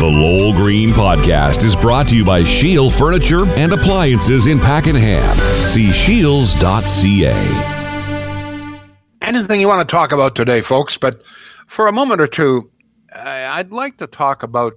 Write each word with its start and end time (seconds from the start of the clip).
The 0.00 0.06
Lowell 0.06 0.54
Green 0.54 0.88
Podcast 0.88 1.62
is 1.62 1.76
brought 1.76 2.08
to 2.08 2.16
you 2.16 2.24
by 2.24 2.42
Shield 2.42 2.94
Furniture 2.94 3.44
and 3.44 3.70
Appliances 3.70 4.46
in 4.46 4.58
Pakenham. 4.58 5.36
See 5.66 5.92
shields.ca. 5.92 7.34
Anything 9.20 9.60
you 9.60 9.68
want 9.68 9.86
to 9.86 9.92
talk 9.92 10.12
about 10.12 10.34
today, 10.34 10.62
folks, 10.62 10.96
but 10.96 11.22
for 11.66 11.86
a 11.86 11.92
moment 11.92 12.22
or 12.22 12.26
two, 12.26 12.70
I'd 13.14 13.72
like 13.72 13.98
to 13.98 14.06
talk 14.06 14.42
about, 14.42 14.72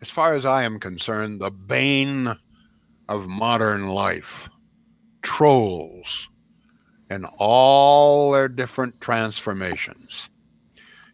as 0.00 0.08
far 0.08 0.32
as 0.32 0.46
I 0.46 0.62
am 0.62 0.78
concerned, 0.78 1.40
the 1.40 1.50
bane 1.50 2.32
of 3.08 3.26
modern 3.26 3.88
life 3.88 4.48
trolls 5.22 6.28
and 7.10 7.26
all 7.36 8.30
their 8.30 8.46
different 8.46 9.00
transformations. 9.00 10.30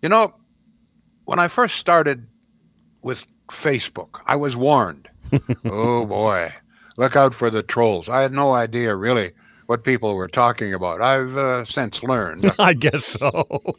You 0.03 0.11
know, 0.11 0.35
when 1.25 1.39
I 1.39 1.49
first 1.49 1.77
started 1.77 2.27
with 3.01 3.25
Facebook, 3.49 4.21
I 4.27 4.37
was 4.37 4.57
warned. 4.57 5.09
oh 5.65 6.07
boy, 6.07 6.53
look 6.97 7.17
out 7.17 7.35
for 7.35 7.51
the 7.51 7.63
trolls. 7.63 8.09
I 8.09 8.23
had 8.23 8.33
no 8.33 8.53
idea 8.53 8.95
really 8.95 9.33
what 9.67 9.85
people 9.85 10.15
were 10.15 10.29
talking 10.29 10.73
about. 10.73 11.03
I've 11.03 11.37
uh, 11.37 11.65
since 11.65 12.03
learned. 12.03 12.51
I 12.59 12.73
guess 12.75 13.05
so. 13.05 13.77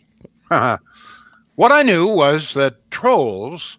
what 0.49 1.71
I 1.71 1.83
knew 1.83 2.05
was 2.05 2.53
that 2.53 2.89
trolls 2.91 3.77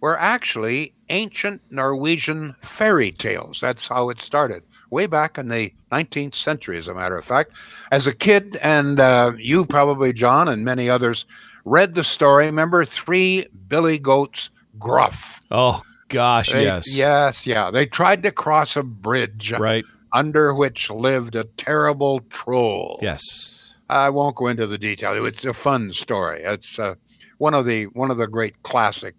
were 0.00 0.18
actually 0.18 0.92
ancient 1.08 1.60
Norwegian 1.70 2.54
fairy 2.60 3.12
tales. 3.12 3.60
That's 3.60 3.88
how 3.88 4.10
it 4.10 4.20
started, 4.20 4.62
way 4.90 5.06
back 5.06 5.38
in 5.38 5.48
the 5.48 5.72
19th 5.92 6.34
century, 6.34 6.78
as 6.78 6.88
a 6.88 6.94
matter 6.94 7.16
of 7.16 7.24
fact. 7.24 7.52
As 7.90 8.06
a 8.06 8.14
kid, 8.14 8.58
and 8.62 9.00
uh, 9.00 9.32
you 9.38 9.64
probably, 9.64 10.12
John, 10.12 10.48
and 10.48 10.64
many 10.64 10.88
others, 10.90 11.24
read 11.64 11.94
the 11.94 12.04
story. 12.04 12.46
Remember 12.46 12.84
Three 12.84 13.46
Billy 13.68 13.98
Goats 13.98 14.50
Gruff? 14.78 15.40
Oh, 15.50 15.82
gosh, 16.08 16.52
They- 16.52 16.64
yes. 16.64 16.96
Yes, 16.96 17.46
yeah. 17.46 17.70
They 17.70 17.86
tried 17.86 18.22
to 18.22 18.30
cross 18.32 18.76
a 18.76 18.82
bridge 18.82 19.52
Right. 19.52 19.84
under 20.12 20.54
which 20.54 20.90
lived 20.90 21.34
a 21.36 21.44
terrible 21.56 22.20
troll. 22.30 22.98
Yes. 23.02 23.74
I 23.90 24.10
won't 24.10 24.36
go 24.36 24.48
into 24.48 24.66
the 24.66 24.78
detail. 24.78 25.24
It's 25.26 25.44
a 25.44 25.54
fun 25.54 25.92
story. 25.94 26.42
It's 26.42 26.78
uh, 26.78 26.94
one 27.38 27.54
of 27.54 27.64
the 27.64 27.84
one 27.86 28.10
of 28.10 28.18
the 28.18 28.26
great 28.26 28.62
classic 28.62 29.14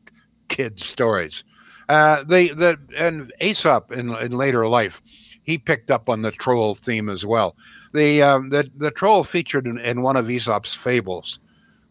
kid 0.47 0.79
stories. 0.79 1.43
Uh, 1.87 2.23
they 2.23 2.49
the 2.49 2.77
and 2.95 3.33
Aesop 3.41 3.91
in, 3.91 4.13
in 4.17 4.31
later 4.31 4.67
life, 4.67 5.01
he 5.41 5.57
picked 5.57 5.89
up 5.89 6.07
on 6.07 6.21
the 6.21 6.29
troll 6.31 6.75
theme 6.75 7.09
as 7.09 7.25
well. 7.25 7.55
The 7.93 8.21
um, 8.21 8.49
the 8.51 8.69
the 8.77 8.91
troll 8.91 9.23
featured 9.23 9.65
in, 9.65 9.79
in 9.79 10.03
one 10.03 10.15
of 10.15 10.29
Aesop's 10.29 10.75
fables. 10.75 11.39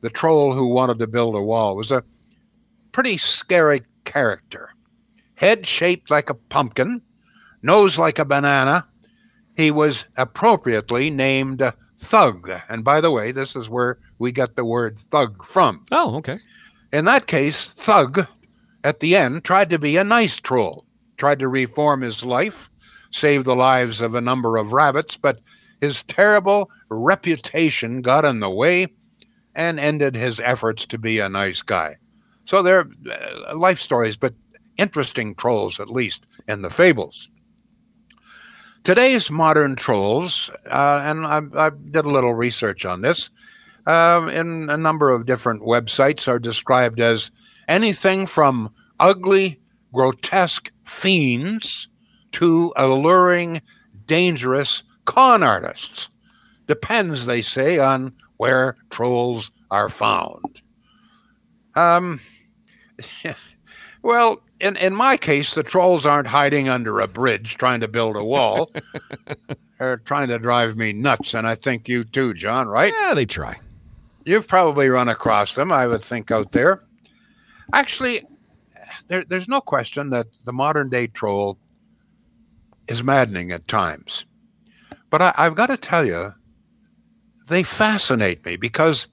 The 0.01 0.11
troll 0.11 0.53
who 0.53 0.69
wanted 0.69 1.01
to 1.01 1.09
build 1.09 1.35
a 1.35 1.43
wall 1.43 1.75
was 1.75 1.91
a 1.91 2.05
pretty 2.93 3.19
scary 3.19 3.83
character. 4.05 4.71
Head 5.37 5.67
shaped 5.67 6.11
like 6.11 6.31
a 6.31 6.35
pumpkin, 6.35 7.03
nose 7.63 7.99
like 7.99 8.19
a 8.19 8.25
banana. 8.25 8.89
He 9.57 9.71
was 9.71 10.05
appropriately 10.17 11.11
named 11.11 11.63
Thug. 11.99 12.51
And 12.69 12.85
by 12.85 13.01
the 13.01 13.11
way, 13.11 13.33
this 13.33 13.57
is 13.57 13.69
where 13.69 13.99
we 14.19 14.33
get 14.33 14.57
the 14.57 14.65
word 14.65 14.99
thug 15.11 15.45
from. 15.45 15.85
Oh, 15.91 16.17
okay. 16.17 16.39
In 16.93 17.05
that 17.05 17.27
case, 17.27 17.67
Thug, 17.67 18.27
at 18.83 19.01
the 19.01 19.15
end, 19.17 19.45
tried 19.45 19.71
to 19.71 19.79
be 19.79 19.97
a 19.97 20.05
nice 20.05 20.37
troll, 20.37 20.87
tried 21.17 21.39
to 21.41 21.49
reform 21.49 22.01
his 22.01 22.25
life, 22.25 22.71
save 23.11 23.45
the 23.45 23.57
lives 23.57 24.01
of 24.01 24.15
a 24.15 24.21
number 24.21 24.57
of 24.57 24.73
rabbits, 24.73 25.17
but 25.17 25.41
his 25.81 26.03
terrible 26.05 26.71
reputation 26.89 28.01
got 28.01 28.25
in 28.25 28.41
the 28.41 28.51
way 28.51 28.89
and 29.55 29.79
ended 29.79 30.15
his 30.15 30.41
efforts 30.41 30.87
to 30.87 30.99
be 30.99 31.19
a 31.19 31.29
nice 31.29 31.63
guy. 31.63 31.97
So 32.49 32.63
they're 32.63 32.89
uh, 33.11 33.55
life 33.55 33.79
stories, 33.79 34.17
but 34.17 34.33
interesting 34.79 35.35
trolls, 35.35 35.79
at 35.79 35.91
least 35.91 36.25
in 36.49 36.63
the 36.63 36.71
fables. 36.71 37.29
Today's 38.85 39.31
modern 39.31 39.77
trolls, 39.77 40.51
uh, 40.65 41.03
and 41.05 41.27
I, 41.27 41.43
I 41.67 41.71
did 41.71 42.07
a 42.07 42.11
little 42.11 42.33
research 42.33 42.87
on 42.87 43.03
this, 43.03 43.29
um, 43.87 44.31
in 44.31 44.71
a 44.71 44.79
number 44.79 45.11
of 45.11 45.27
different 45.27 45.61
websites 45.61 46.27
are 46.27 46.39
described 46.39 47.01
as 47.01 47.31
anything 47.69 48.25
from 48.25 48.73
ugly, 48.99 49.61
grotesque 49.93 50.73
fiends 50.85 51.89
to 52.33 52.73
alluring, 52.77 53.61
dangerous 54.07 54.85
con 55.05 55.43
artists. 55.43 56.09
Depends, 56.67 57.27
they 57.27 57.43
say, 57.43 57.79
on 57.79 58.15
where 58.39 58.75
trolls 58.89 59.51
are 59.71 59.91
found. 59.91 60.63
Um, 61.75 62.21
well, 64.03 64.43
in, 64.61 64.77
in 64.77 64.95
my 64.95 65.17
case, 65.17 65.55
the 65.55 65.63
trolls 65.63 66.05
aren't 66.05 66.29
hiding 66.29 66.69
under 66.69 67.01
a 67.01 67.09
bridge 67.09 67.57
trying 67.57 67.81
to 67.81 67.89
build 67.89 68.17
a 68.17 68.25
wall. 68.25 68.73
They're 69.79 69.99
trying 69.99 70.29
to 70.29 70.39
drive 70.39 70.77
me 70.77 70.93
nuts, 70.93 71.35
and 71.35 71.47
I 71.47 71.55
think 71.55 71.89
you 71.89 72.05
too, 72.05 72.35
John, 72.35 72.67
right? 72.67 72.93
Yeah, 73.01 73.15
they 73.15 73.27
try. 73.27 73.61
You've 74.25 74.49
probably 74.49 74.89
run 74.89 75.09
across 75.09 75.55
them, 75.55 75.71
I 75.71 75.87
would 75.87 76.03
think, 76.03 76.31
out 76.31 76.53
there. 76.53 76.83
Actually, 77.73 78.27
there, 79.07 79.25
there's 79.25 79.49
no 79.49 79.61
question 79.61 80.11
that 80.11 80.27
the 80.45 80.53
modern 80.53 80.89
day 80.89 81.07
troll 81.07 81.59
is 82.89 83.03
maddening 83.03 83.53
at 83.53 83.69
times. 83.69 84.25
But 85.11 85.23
I, 85.23 85.35
I've 85.37 85.55
got 85.55 85.67
to 85.67 85.77
tell 85.77 86.05
you, 86.05 86.35
they 87.49 87.63
fascinate 87.63 88.45
me 88.45 88.57
because 88.57 89.07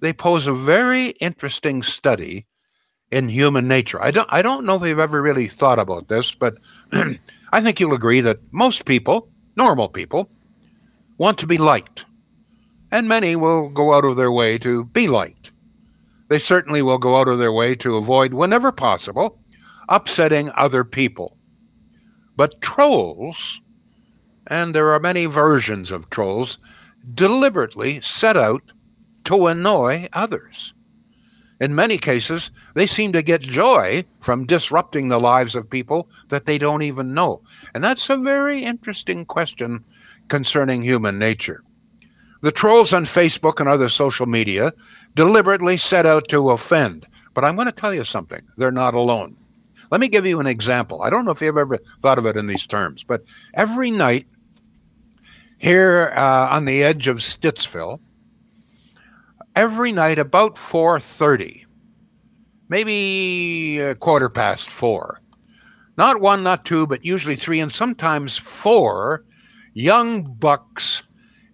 they 0.00 0.12
pose 0.12 0.46
a 0.46 0.52
very 0.52 1.08
interesting 1.20 1.82
study 1.82 2.46
in 3.10 3.28
human 3.28 3.68
nature. 3.68 4.02
I 4.02 4.10
don't, 4.10 4.28
I 4.30 4.42
don't 4.42 4.64
know 4.64 4.76
if 4.76 4.88
you've 4.88 4.98
ever 4.98 5.22
really 5.22 5.48
thought 5.48 5.78
about 5.78 6.08
this, 6.08 6.34
but 6.34 6.56
I 6.92 7.60
think 7.60 7.80
you'll 7.80 7.94
agree 7.94 8.20
that 8.22 8.40
most 8.52 8.84
people, 8.84 9.28
normal 9.56 9.88
people, 9.88 10.28
want 11.18 11.38
to 11.38 11.46
be 11.46 11.58
liked 11.58 12.04
and 12.90 13.08
many 13.08 13.36
will 13.36 13.68
go 13.68 13.94
out 13.94 14.04
of 14.04 14.16
their 14.16 14.32
way 14.32 14.58
to 14.58 14.84
be 14.84 15.08
liked. 15.08 15.50
They 16.28 16.38
certainly 16.38 16.82
will 16.82 16.98
go 16.98 17.16
out 17.16 17.28
of 17.28 17.38
their 17.38 17.52
way 17.52 17.74
to 17.76 17.96
avoid, 17.96 18.34
whenever 18.34 18.72
possible, 18.72 19.38
upsetting 19.88 20.50
other 20.54 20.84
people. 20.84 21.36
But 22.36 22.60
trolls, 22.60 23.60
and 24.46 24.74
there 24.74 24.92
are 24.92 25.00
many 25.00 25.26
versions 25.26 25.90
of 25.90 26.10
trolls, 26.10 26.58
deliberately 27.14 28.00
set 28.00 28.36
out 28.36 28.62
to 29.24 29.46
annoy 29.46 30.08
others. 30.12 30.72
In 31.58 31.74
many 31.74 31.96
cases, 31.96 32.50
they 32.74 32.86
seem 32.86 33.12
to 33.12 33.22
get 33.22 33.40
joy 33.40 34.04
from 34.20 34.46
disrupting 34.46 35.08
the 35.08 35.20
lives 35.20 35.54
of 35.54 35.70
people 35.70 36.08
that 36.28 36.44
they 36.44 36.58
don't 36.58 36.82
even 36.82 37.14
know. 37.14 37.40
And 37.74 37.82
that's 37.82 38.10
a 38.10 38.16
very 38.16 38.62
interesting 38.62 39.24
question 39.24 39.84
concerning 40.28 40.82
human 40.82 41.18
nature. 41.18 41.62
The 42.42 42.52
trolls 42.52 42.92
on 42.92 43.06
Facebook 43.06 43.58
and 43.58 43.68
other 43.68 43.88
social 43.88 44.26
media 44.26 44.74
deliberately 45.14 45.78
set 45.78 46.04
out 46.04 46.28
to 46.28 46.50
offend. 46.50 47.06
But 47.32 47.44
I'm 47.44 47.54
going 47.54 47.66
to 47.66 47.72
tell 47.72 47.94
you 47.94 48.04
something 48.04 48.42
they're 48.56 48.70
not 48.70 48.94
alone. 48.94 49.36
Let 49.90 50.00
me 50.00 50.08
give 50.08 50.26
you 50.26 50.40
an 50.40 50.46
example. 50.46 51.02
I 51.02 51.10
don't 51.10 51.24
know 51.24 51.30
if 51.30 51.40
you've 51.40 51.56
ever 51.56 51.78
thought 52.00 52.18
of 52.18 52.26
it 52.26 52.36
in 52.36 52.46
these 52.46 52.66
terms, 52.66 53.04
but 53.04 53.24
every 53.54 53.90
night 53.90 54.26
here 55.58 56.12
uh, 56.16 56.48
on 56.48 56.64
the 56.64 56.82
edge 56.82 57.06
of 57.06 57.18
Stittsville, 57.18 58.00
every 59.56 59.90
night 59.90 60.18
about 60.18 60.56
4:30, 60.56 61.64
maybe 62.68 63.80
a 63.80 63.94
quarter 63.94 64.28
past 64.28 64.70
4. 64.70 65.20
Not 65.96 66.20
one, 66.20 66.42
not 66.42 66.66
two, 66.66 66.86
but 66.86 67.04
usually 67.04 67.36
3 67.36 67.58
and 67.60 67.72
sometimes 67.72 68.36
4 68.36 69.24
young 69.72 70.22
bucks 70.22 71.02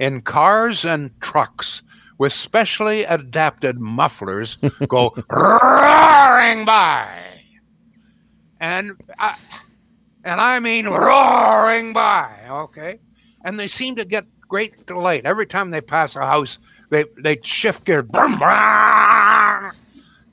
in 0.01 0.21
cars 0.21 0.85
and 0.85 1.13
trucks 1.21 1.83
with 2.19 2.33
specially 2.33 3.05
adapted 3.05 3.79
mufflers 3.79 4.59
go 4.89 5.15
roaring 5.31 6.65
by. 6.65 7.09
And 8.61 8.93
I, 9.19 9.37
and 10.25 10.41
I 10.41 10.61
mean 10.61 10.87
roaring 10.87 11.93
by, 11.93 12.33
okay? 12.49 13.01
And 13.45 13.59
they 13.59 13.67
seem 13.69 13.97
to 13.97 14.05
get 14.05 14.25
great 14.49 14.87
delight. 14.87 15.25
Every 15.25 15.47
time 15.47 15.71
they 15.71 15.81
pass 15.81 16.15
a 16.15 16.27
house, 16.27 16.59
they, 16.93 17.07
they 17.17 17.41
shift 17.43 17.87
gear. 17.87 18.07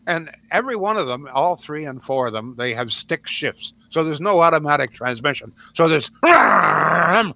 And 0.06 0.30
every 0.52 0.76
one 0.76 0.98
of 0.98 1.08
them, 1.08 1.30
all 1.34 1.56
three 1.56 1.86
and 1.86 2.04
four 2.04 2.28
of 2.28 2.34
them, 2.34 2.56
they 2.58 2.74
have 2.74 2.92
stick 2.92 3.26
shifts. 3.28 3.74
So 3.90 4.04
there's 4.04 4.20
no 4.20 4.42
automatic 4.42 4.94
transmission. 4.94 5.54
So 5.74 5.88
there's 5.88 6.12
I 6.24 7.32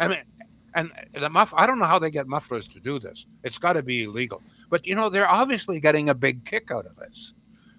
mean, 0.00 0.18
and 0.74 0.90
the 1.14 1.30
muff 1.30 1.54
I 1.56 1.66
don't 1.66 1.78
know 1.78 1.84
how 1.84 2.00
they 2.00 2.10
get 2.10 2.26
mufflers 2.26 2.66
to 2.68 2.80
do 2.80 2.98
this. 2.98 3.24
It's 3.44 3.58
got 3.58 3.74
to 3.74 3.84
be 3.84 4.02
illegal. 4.02 4.42
But 4.68 4.84
you 4.84 4.96
know, 4.96 5.08
they're 5.08 5.30
obviously 5.30 5.78
getting 5.78 6.08
a 6.08 6.14
big 6.14 6.44
kick 6.44 6.72
out 6.72 6.86
of 6.86 6.96
this. 6.96 7.34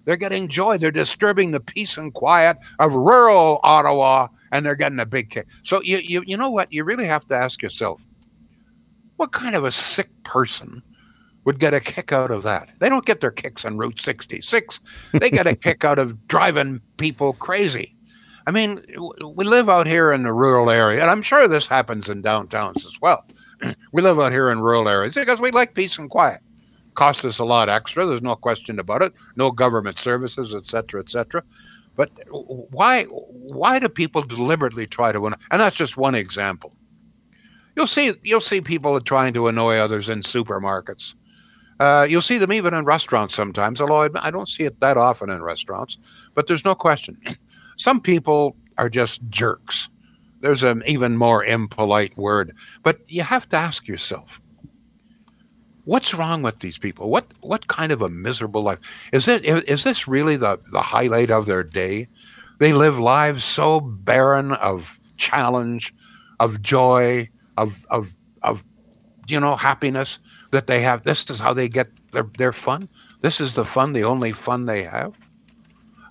They're 0.06 0.16
getting 0.16 0.48
joy. 0.48 0.78
They're 0.78 0.90
disturbing 0.90 1.50
the 1.50 1.60
peace 1.60 1.98
and 1.98 2.14
quiet 2.14 2.56
of 2.78 2.94
rural 2.94 3.60
Ottawa, 3.62 4.28
and 4.52 4.64
they're 4.64 4.74
getting 4.74 5.00
a 5.00 5.06
big 5.06 5.28
kick. 5.28 5.48
So 5.64 5.82
you 5.82 5.98
you 5.98 6.22
you 6.26 6.38
know 6.38 6.50
what? 6.50 6.72
You 6.72 6.84
really 6.84 7.06
have 7.06 7.26
to 7.28 7.34
ask 7.34 7.60
yourself, 7.60 8.02
what 9.20 9.32
kind 9.32 9.54
of 9.54 9.64
a 9.64 9.70
sick 9.70 10.08
person 10.24 10.82
would 11.44 11.58
get 11.58 11.74
a 11.74 11.80
kick 11.80 12.10
out 12.10 12.30
of 12.30 12.42
that. 12.42 12.70
They 12.78 12.88
don't 12.88 13.04
get 13.04 13.20
their 13.20 13.30
kicks 13.30 13.66
on 13.66 13.76
Route 13.76 14.00
66. 14.00 14.80
They 15.12 15.30
get 15.30 15.46
a 15.46 15.54
kick 15.54 15.84
out 15.84 15.98
of 15.98 16.26
driving 16.26 16.80
people 16.96 17.34
crazy. 17.34 17.94
I 18.46 18.50
mean, 18.50 18.82
we 19.34 19.44
live 19.44 19.68
out 19.68 19.86
here 19.86 20.10
in 20.10 20.22
the 20.22 20.32
rural 20.32 20.70
area, 20.70 21.02
and 21.02 21.10
I'm 21.10 21.20
sure 21.20 21.46
this 21.46 21.68
happens 21.68 22.08
in 22.08 22.22
downtowns 22.22 22.78
as 22.86 22.98
well. 23.02 23.26
we 23.92 24.00
live 24.00 24.18
out 24.18 24.32
here 24.32 24.48
in 24.48 24.60
rural 24.60 24.88
areas 24.88 25.14
because 25.14 25.38
we 25.38 25.50
like 25.50 25.74
peace 25.74 25.98
and 25.98 26.08
quiet. 26.08 26.40
Costs 26.94 27.26
us 27.26 27.38
a 27.38 27.44
lot 27.44 27.68
extra. 27.68 28.06
There's 28.06 28.22
no 28.22 28.36
question 28.36 28.78
about 28.78 29.02
it. 29.02 29.12
No 29.36 29.50
government 29.50 29.98
services, 29.98 30.54
etc., 30.54 30.64
cetera, 30.64 31.00
et 31.02 31.10
cetera. 31.10 31.42
But 31.94 32.10
why 32.30 33.04
why 33.04 33.78
do 33.80 33.88
people 33.90 34.22
deliberately 34.22 34.86
try 34.86 35.12
to? 35.12 35.20
Win? 35.20 35.34
And 35.50 35.60
that's 35.60 35.76
just 35.76 35.98
one 35.98 36.14
example. 36.14 36.72
You'll 37.80 37.86
see 37.86 38.12
you'll 38.22 38.42
see 38.42 38.60
people 38.60 39.00
trying 39.00 39.32
to 39.32 39.48
annoy 39.48 39.78
others 39.78 40.10
in 40.10 40.20
supermarkets. 40.20 41.14
Uh, 41.80 42.06
you'll 42.06 42.20
see 42.20 42.36
them 42.36 42.52
even 42.52 42.74
in 42.74 42.84
restaurants 42.84 43.34
sometimes, 43.34 43.80
although 43.80 44.10
I, 44.16 44.30
don't 44.30 44.50
see 44.50 44.64
it 44.64 44.78
that 44.80 44.98
often 44.98 45.30
in 45.30 45.42
restaurants. 45.42 45.96
But 46.34 46.46
there's 46.46 46.62
no 46.62 46.74
question. 46.74 47.18
Some 47.78 48.02
people 48.02 48.54
are 48.76 48.90
just 48.90 49.22
jerks. 49.30 49.88
There's 50.42 50.62
an 50.62 50.82
even 50.86 51.16
more 51.16 51.42
impolite 51.42 52.14
word, 52.18 52.54
but 52.82 53.00
you 53.08 53.22
have 53.22 53.48
to 53.48 53.56
ask 53.56 53.88
yourself, 53.88 54.42
what's 55.86 56.12
wrong 56.12 56.42
with 56.42 56.58
these 56.58 56.76
people? 56.76 57.08
What 57.08 57.32
what 57.40 57.68
kind 57.68 57.92
of 57.92 58.02
a 58.02 58.10
miserable 58.10 58.62
life 58.62 59.08
is 59.10 59.26
it? 59.26 59.42
Is 59.42 59.84
this 59.84 60.06
really 60.06 60.36
the 60.36 60.60
the 60.70 60.82
highlight 60.82 61.30
of 61.30 61.46
their 61.46 61.62
day? 61.62 62.08
They 62.58 62.74
live 62.74 62.98
lives 62.98 63.42
so 63.42 63.80
barren 63.80 64.52
of 64.52 65.00
challenge, 65.16 65.94
of 66.40 66.60
joy, 66.60 67.30
of 67.56 67.84
of 67.90 68.14
of 68.42 68.64
you 69.26 69.40
know 69.40 69.56
happiness 69.56 70.18
that 70.50 70.66
they 70.66 70.80
have. 70.82 71.04
This 71.04 71.28
is 71.30 71.38
how 71.38 71.52
they 71.52 71.68
get 71.68 71.88
their 72.12 72.26
their 72.38 72.52
fun. 72.52 72.88
This 73.22 73.40
is 73.40 73.54
the 73.54 73.64
fun, 73.64 73.92
the 73.92 74.04
only 74.04 74.32
fun 74.32 74.66
they 74.66 74.82
have. 74.82 75.14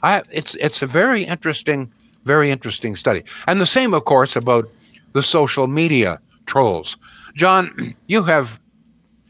I 0.03 0.23
it's 0.31 0.55
it's 0.55 0.81
a 0.81 0.87
very 0.87 1.23
interesting, 1.23 1.91
very 2.23 2.51
interesting 2.51 2.95
study, 2.95 3.23
and 3.47 3.59
the 3.59 3.65
same, 3.65 3.93
of 3.93 4.05
course, 4.05 4.35
about 4.35 4.69
the 5.13 5.23
social 5.23 5.67
media 5.67 6.19
trolls. 6.45 6.97
John, 7.35 7.95
you 8.07 8.23
have 8.23 8.59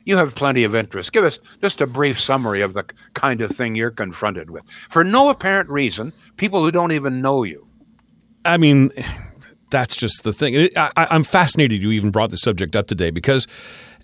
you 0.05 0.17
have 0.17 0.35
plenty 0.35 0.63
of 0.63 0.73
interest. 0.73 1.11
Give 1.11 1.23
us 1.23 1.39
just 1.61 1.81
a 1.81 1.87
brief 1.87 2.19
summary 2.19 2.61
of 2.61 2.73
the 2.73 2.85
kind 3.13 3.41
of 3.41 3.51
thing 3.51 3.75
you're 3.75 3.91
confronted 3.91 4.49
with. 4.49 4.63
For 4.89 5.03
no 5.03 5.29
apparent 5.29 5.69
reason, 5.69 6.13
people 6.37 6.63
who 6.63 6.71
don't 6.71 6.91
even 6.91 7.21
know 7.21 7.43
you. 7.43 7.67
I 8.45 8.57
mean, 8.57 8.89
that's 9.69 9.95
just 9.95 10.23
the 10.23 10.33
thing. 10.33 10.69
I, 10.75 11.07
am 11.09 11.23
fascinated 11.23 11.81
you 11.81 11.91
even 11.91 12.11
brought 12.11 12.31
the 12.31 12.37
subject 12.37 12.75
up 12.75 12.87
today 12.87 13.11
because, 13.11 13.47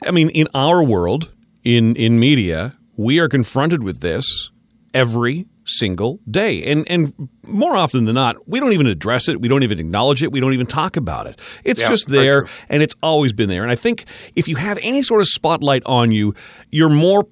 I 0.06 0.12
mean, 0.12 0.30
in 0.30 0.48
our 0.54 0.84
world, 0.84 1.32
in 1.64 1.96
in 1.96 2.20
media, 2.20 2.76
we 2.96 3.20
are 3.20 3.28
confronted 3.28 3.84
with 3.84 4.02
this 4.02 4.52
every 4.94 5.48
single 5.66 6.20
day. 6.30 6.64
And 6.64 6.90
and 6.90 7.30
more 7.44 7.76
often 7.76 8.06
than 8.06 8.16
not, 8.16 8.48
we 8.48 8.60
don't 8.60 8.74
even 8.74 8.88
address 8.88 9.28
it. 9.28 9.42
We 9.42 9.48
don't 9.48 9.64
even 9.64 9.80
acknowledge 9.80 10.24
it. 10.24 10.32
We 10.32 10.40
don't 10.40 10.54
even 10.54 10.68
talk 10.68 10.96
about 10.96 11.28
it. 11.28 11.42
It's 11.64 11.82
yeah, 11.82 11.90
just 11.90 12.10
there 12.10 12.48
and 12.70 12.82
it's 12.82 12.96
always 13.04 13.34
been 13.34 13.50
there. 13.50 13.64
And 13.64 13.72
I 13.72 13.76
think 13.76 14.06
if 14.36 14.48
you 14.48 14.56
have 14.56 14.80
any 14.82 15.02
sort 15.02 15.22
of 15.22 15.28
spotlight 15.28 15.84
on 15.86 16.12
you, 16.12 16.34
you're 16.72 16.90
more 16.90 17.28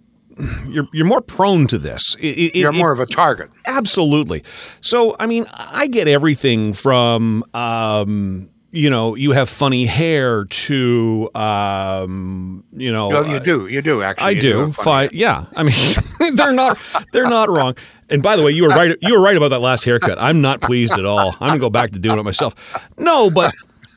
you're 0.68 0.88
you're 0.94 1.06
more 1.06 1.22
prone 1.22 1.68
to 1.68 1.78
this. 1.78 2.16
It, 2.20 2.56
you're 2.56 2.72
it, 2.72 2.76
more 2.76 2.92
of 2.92 3.00
a 3.00 3.06
target. 3.06 3.50
Absolutely. 3.66 4.44
So 4.82 5.16
I 5.20 5.26
mean, 5.26 5.46
I 5.54 5.88
get 5.88 6.08
everything 6.08 6.74
from 6.74 7.44
um, 7.54 8.50
you 8.74 8.90
know, 8.90 9.14
you 9.14 9.34
have 9.34 9.50
funny 9.50 9.86
hair 9.86 10.46
to, 10.46 11.30
um, 11.36 12.64
you 12.74 12.92
know, 12.92 13.10
well, 13.10 13.28
you 13.28 13.40
do, 13.40 13.68
you 13.68 13.84
do 13.84 14.02
actually. 14.02 14.26
I 14.26 14.34
do. 14.34 14.72
Fine. 14.72 15.10
Yeah. 15.14 15.46
I 15.56 15.62
mean, 15.62 15.76
they're 16.34 16.52
not, 16.52 16.80
they're 17.12 17.30
not 17.30 17.50
wrong. 17.50 17.76
And 18.10 18.24
by 18.24 18.36
the 18.36 18.42
way, 18.42 18.52
you 18.52 18.64
were 18.64 18.70
right. 18.70 18.98
You 19.00 19.14
were 19.14 19.22
right 19.22 19.38
about 19.38 19.50
that 19.50 19.60
last 19.60 19.86
haircut. 19.86 20.20
I'm 20.20 20.42
not 20.42 20.60
pleased 20.60 20.94
at 20.94 21.06
all. 21.06 21.36
I'm 21.40 21.50
gonna 21.50 21.60
go 21.60 21.70
back 21.70 21.92
to 21.92 22.00
doing 22.00 22.20
it 22.20 22.24
myself. 22.24 22.56
No, 22.98 23.30
but 23.30 23.54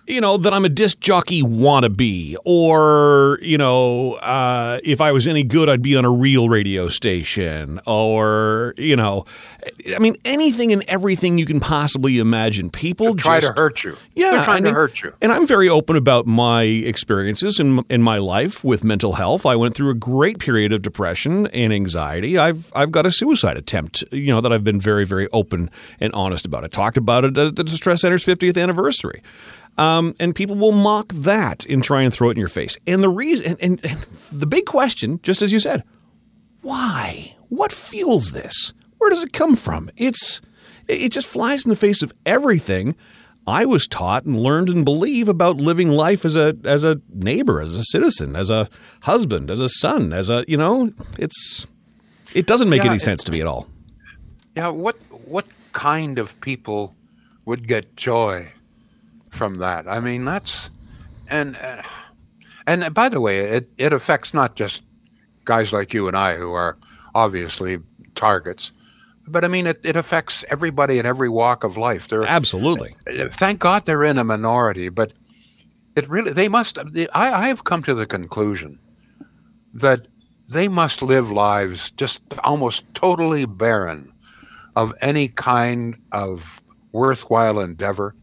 you 0.06 0.20
know, 0.20 0.36
that 0.36 0.54
I'm 0.54 0.64
a 0.64 0.68
disc 0.68 1.00
jockey 1.00 1.42
wannabe, 1.42 2.36
or, 2.44 3.38
you 3.42 3.58
know, 3.58 4.14
uh, 4.14 4.78
if 4.84 5.00
I 5.00 5.10
was 5.10 5.26
any 5.26 5.42
good, 5.42 5.68
I'd 5.68 5.82
be 5.82 5.96
on 5.96 6.04
a 6.04 6.10
real 6.10 6.48
radio 6.48 6.88
station, 6.88 7.80
or, 7.86 8.74
you 8.76 8.94
know, 8.94 9.24
I 9.94 9.98
mean, 9.98 10.16
anything 10.24 10.72
and 10.72 10.84
everything 10.86 11.38
you 11.38 11.46
can 11.46 11.58
possibly 11.58 12.18
imagine. 12.18 12.70
People 12.70 13.06
They're 13.06 13.14
try 13.14 13.40
just, 13.40 13.54
to 13.54 13.60
hurt 13.60 13.82
you. 13.82 13.96
Yeah. 14.14 14.30
They're 14.30 14.44
trying 14.44 14.58
I 14.58 14.60
mean, 14.60 14.74
to 14.74 14.80
hurt 14.80 15.02
you. 15.02 15.12
And 15.20 15.32
I'm 15.32 15.46
very 15.46 15.68
open 15.68 15.96
about 15.96 16.26
my 16.26 16.62
experiences 16.62 17.58
in, 17.58 17.80
in 17.90 18.02
my 18.02 18.18
life 18.18 18.62
with 18.62 18.84
mental 18.84 19.14
health. 19.14 19.44
I 19.44 19.56
went 19.56 19.74
through 19.74 19.90
a 19.90 19.94
great 19.94 20.38
period 20.38 20.72
of 20.72 20.82
depression 20.82 21.48
and 21.48 21.72
anxiety. 21.72 22.38
I've, 22.38 22.70
I've 22.76 22.92
got 22.92 23.06
a 23.06 23.12
suicide 23.12 23.56
attempt, 23.56 24.04
you 24.12 24.28
know, 24.28 24.40
that 24.40 24.52
I've 24.52 24.64
been 24.64 24.80
very, 24.80 25.04
very 25.04 25.26
open 25.32 25.68
and 25.98 26.12
honest 26.12 26.46
about. 26.46 26.62
I 26.62 26.68
talked 26.68 26.96
about 26.96 27.24
it 27.24 27.36
at 27.36 27.56
the 27.56 27.64
Distress 27.64 28.02
Center's 28.02 28.24
50th 28.24 28.60
anniversary. 28.60 29.22
Um, 29.78 30.14
and 30.18 30.34
people 30.34 30.56
will 30.56 30.72
mock 30.72 31.12
that 31.12 31.66
and 31.66 31.84
try 31.84 32.02
and 32.02 32.12
throw 32.12 32.28
it 32.28 32.32
in 32.32 32.38
your 32.38 32.48
face. 32.48 32.78
And 32.86 33.02
the 33.02 33.10
reason, 33.10 33.56
and, 33.60 33.84
and, 33.84 34.00
the 34.32 34.46
big 34.46 34.64
question, 34.64 35.20
just 35.22 35.42
as 35.42 35.52
you 35.52 35.58
said, 35.58 35.84
why? 36.62 37.36
What 37.48 37.72
fuels 37.72 38.32
this? 38.32 38.72
Where 38.98 39.10
does 39.10 39.22
it 39.22 39.32
come 39.32 39.54
from? 39.54 39.90
It's 39.96 40.40
it 40.88 41.10
just 41.10 41.26
flies 41.26 41.64
in 41.64 41.70
the 41.70 41.76
face 41.76 42.02
of 42.02 42.12
everything 42.24 42.96
I 43.46 43.64
was 43.64 43.86
taught 43.86 44.24
and 44.24 44.40
learned 44.40 44.68
and 44.68 44.84
believe 44.84 45.28
about 45.28 45.58
living 45.58 45.90
life 45.90 46.24
as 46.24 46.36
a 46.36 46.56
as 46.64 46.82
a 46.82 47.00
neighbor, 47.12 47.60
as 47.60 47.74
a 47.74 47.84
citizen, 47.84 48.34
as 48.34 48.50
a 48.50 48.68
husband, 49.02 49.50
as 49.50 49.60
a 49.60 49.68
son, 49.68 50.12
as 50.12 50.30
a 50.30 50.44
you 50.48 50.56
know, 50.56 50.92
it's 51.18 51.66
it 52.34 52.46
doesn't 52.46 52.68
make 52.68 52.82
yeah, 52.82 52.90
any 52.90 52.98
sense 52.98 53.22
to 53.24 53.32
me 53.32 53.40
at 53.40 53.46
all. 53.46 53.68
Yeah, 54.56 54.68
what 54.68 54.96
what 55.26 55.46
kind 55.72 56.18
of 56.18 56.40
people 56.40 56.96
would 57.44 57.68
get 57.68 57.94
joy 57.96 58.50
from 59.36 59.56
that. 59.58 59.86
I 59.88 60.00
mean, 60.00 60.24
that's 60.24 60.70
and 61.28 61.56
uh, 61.56 61.82
and 62.66 62.92
by 62.92 63.08
the 63.08 63.20
way, 63.20 63.40
it 63.40 63.70
it 63.78 63.92
affects 63.92 64.34
not 64.34 64.56
just 64.56 64.82
guys 65.44 65.72
like 65.72 65.94
you 65.94 66.08
and 66.08 66.16
I 66.16 66.36
who 66.36 66.52
are 66.52 66.76
obviously 67.14 67.78
targets, 68.14 68.72
but 69.26 69.44
I 69.44 69.48
mean 69.48 69.66
it, 69.66 69.80
it 69.84 69.96
affects 69.96 70.44
everybody 70.48 70.98
in 70.98 71.06
every 71.06 71.28
walk 71.28 71.64
of 71.64 71.76
life. 71.76 72.08
They're 72.08 72.24
absolutely. 72.24 72.96
Uh, 73.06 73.28
thank 73.28 73.60
God 73.60 73.84
they're 73.84 74.04
in 74.04 74.18
a 74.18 74.24
minority, 74.24 74.88
but 74.88 75.12
it 75.94 76.08
really 76.08 76.32
they 76.32 76.48
must. 76.48 76.78
I 76.78 77.08
I 77.14 77.48
have 77.48 77.64
come 77.64 77.82
to 77.84 77.94
the 77.94 78.06
conclusion 78.06 78.78
that 79.74 80.06
they 80.48 80.68
must 80.68 81.02
live 81.02 81.30
lives 81.30 81.90
just 81.92 82.20
almost 82.44 82.84
totally 82.94 83.46
barren 83.46 84.12
of 84.74 84.94
any 85.00 85.28
kind 85.28 85.96
of 86.12 86.62
worthwhile 86.92 87.60
endeavor 87.60 88.14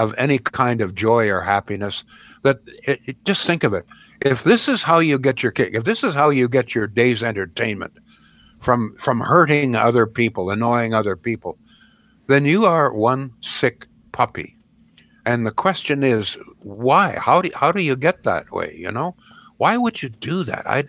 of 0.00 0.14
any 0.18 0.38
kind 0.38 0.80
of 0.80 0.94
joy 0.94 1.28
or 1.28 1.40
happiness 1.40 2.04
that 2.42 2.58
it, 2.86 3.00
it, 3.04 3.24
just 3.24 3.46
think 3.46 3.64
of 3.64 3.74
it. 3.74 3.84
If 4.20 4.44
this 4.44 4.68
is 4.68 4.82
how 4.82 4.98
you 4.98 5.18
get 5.18 5.42
your 5.42 5.52
kick 5.52 5.74
if 5.74 5.84
this 5.84 6.02
is 6.02 6.14
how 6.14 6.30
you 6.30 6.48
get 6.48 6.74
your 6.74 6.86
day's 6.86 7.22
entertainment 7.22 7.92
from 8.60 8.96
from 8.98 9.20
hurting 9.20 9.76
other 9.76 10.06
people 10.06 10.50
annoying 10.50 10.94
other 10.94 11.16
people 11.16 11.58
then 12.30 12.44
you 12.44 12.64
are 12.64 12.92
one 12.92 13.32
sick 13.40 13.86
puppy. 14.12 14.56
And 15.26 15.46
the 15.46 15.50
question 15.50 16.02
is 16.02 16.38
why? 16.60 17.16
How 17.18 17.42
do 17.42 17.50
how 17.54 17.72
do 17.72 17.82
you 17.82 17.96
get 17.96 18.22
that 18.24 18.50
way 18.52 18.74
you 18.76 18.90
know? 18.90 19.14
Why 19.58 19.76
would 19.76 20.02
you 20.02 20.08
do 20.08 20.44
that? 20.44 20.66
I 20.66 20.84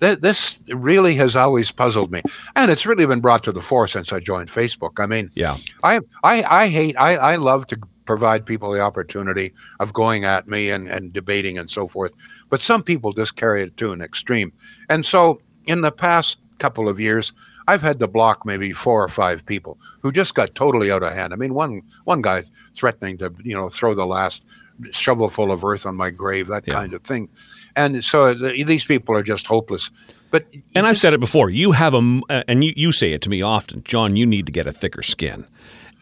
th- 0.00 0.20
this 0.20 0.58
really 0.68 1.14
has 1.16 1.36
always 1.36 1.70
puzzled 1.70 2.10
me. 2.10 2.22
And 2.56 2.70
it's 2.70 2.86
really 2.86 3.06
been 3.06 3.20
brought 3.20 3.44
to 3.44 3.52
the 3.52 3.60
fore 3.60 3.86
since 3.88 4.12
i 4.12 4.18
joined 4.20 4.50
facebook. 4.50 4.98
I 4.98 5.06
mean 5.06 5.30
yeah. 5.34 5.56
I 5.84 6.00
i, 6.24 6.42
I 6.62 6.68
hate 6.68 6.96
I, 6.98 7.16
I 7.16 7.36
love 7.36 7.66
to 7.68 7.78
provide 8.10 8.44
people 8.44 8.72
the 8.72 8.80
opportunity 8.80 9.52
of 9.78 9.92
going 9.92 10.24
at 10.24 10.48
me 10.48 10.68
and, 10.68 10.88
and 10.88 11.12
debating 11.12 11.56
and 11.56 11.70
so 11.70 11.86
forth. 11.86 12.12
But 12.48 12.60
some 12.60 12.82
people 12.82 13.12
just 13.12 13.36
carry 13.36 13.62
it 13.62 13.76
to 13.76 13.92
an 13.92 14.02
extreme. 14.02 14.52
And 14.88 15.06
so 15.06 15.40
in 15.66 15.82
the 15.82 15.92
past 15.92 16.38
couple 16.58 16.88
of 16.88 16.98
years, 16.98 17.32
I've 17.68 17.82
had 17.82 18.00
to 18.00 18.08
block 18.08 18.44
maybe 18.44 18.72
four 18.72 19.04
or 19.04 19.08
five 19.08 19.46
people 19.46 19.78
who 20.00 20.10
just 20.10 20.34
got 20.34 20.56
totally 20.56 20.90
out 20.90 21.04
of 21.04 21.12
hand. 21.12 21.32
I 21.32 21.36
mean, 21.36 21.54
one 21.54 21.82
one 22.02 22.20
guy 22.20 22.42
threatening 22.74 23.16
to 23.18 23.32
you 23.44 23.54
know 23.54 23.68
throw 23.68 23.94
the 23.94 24.06
last 24.06 24.42
shovelful 24.90 25.52
of 25.52 25.64
earth 25.64 25.86
on 25.86 25.94
my 25.94 26.10
grave, 26.10 26.48
that 26.48 26.66
yeah. 26.66 26.74
kind 26.74 26.94
of 26.94 27.04
thing. 27.04 27.28
And 27.76 28.04
so 28.04 28.34
these 28.34 28.84
people 28.84 29.14
are 29.14 29.22
just 29.22 29.46
hopeless. 29.46 29.88
But 30.32 30.46
and 30.74 30.84
I've 30.84 30.98
said 30.98 31.12
it 31.12 31.20
before. 31.20 31.48
You 31.48 31.70
have 31.72 31.94
a 31.94 32.20
uh, 32.28 32.42
and 32.48 32.64
you 32.64 32.72
you 32.74 32.90
say 32.90 33.12
it 33.12 33.22
to 33.22 33.30
me 33.30 33.40
often, 33.40 33.84
John. 33.84 34.16
You 34.16 34.26
need 34.26 34.46
to 34.46 34.52
get 34.52 34.66
a 34.66 34.72
thicker 34.72 35.04
skin. 35.04 35.46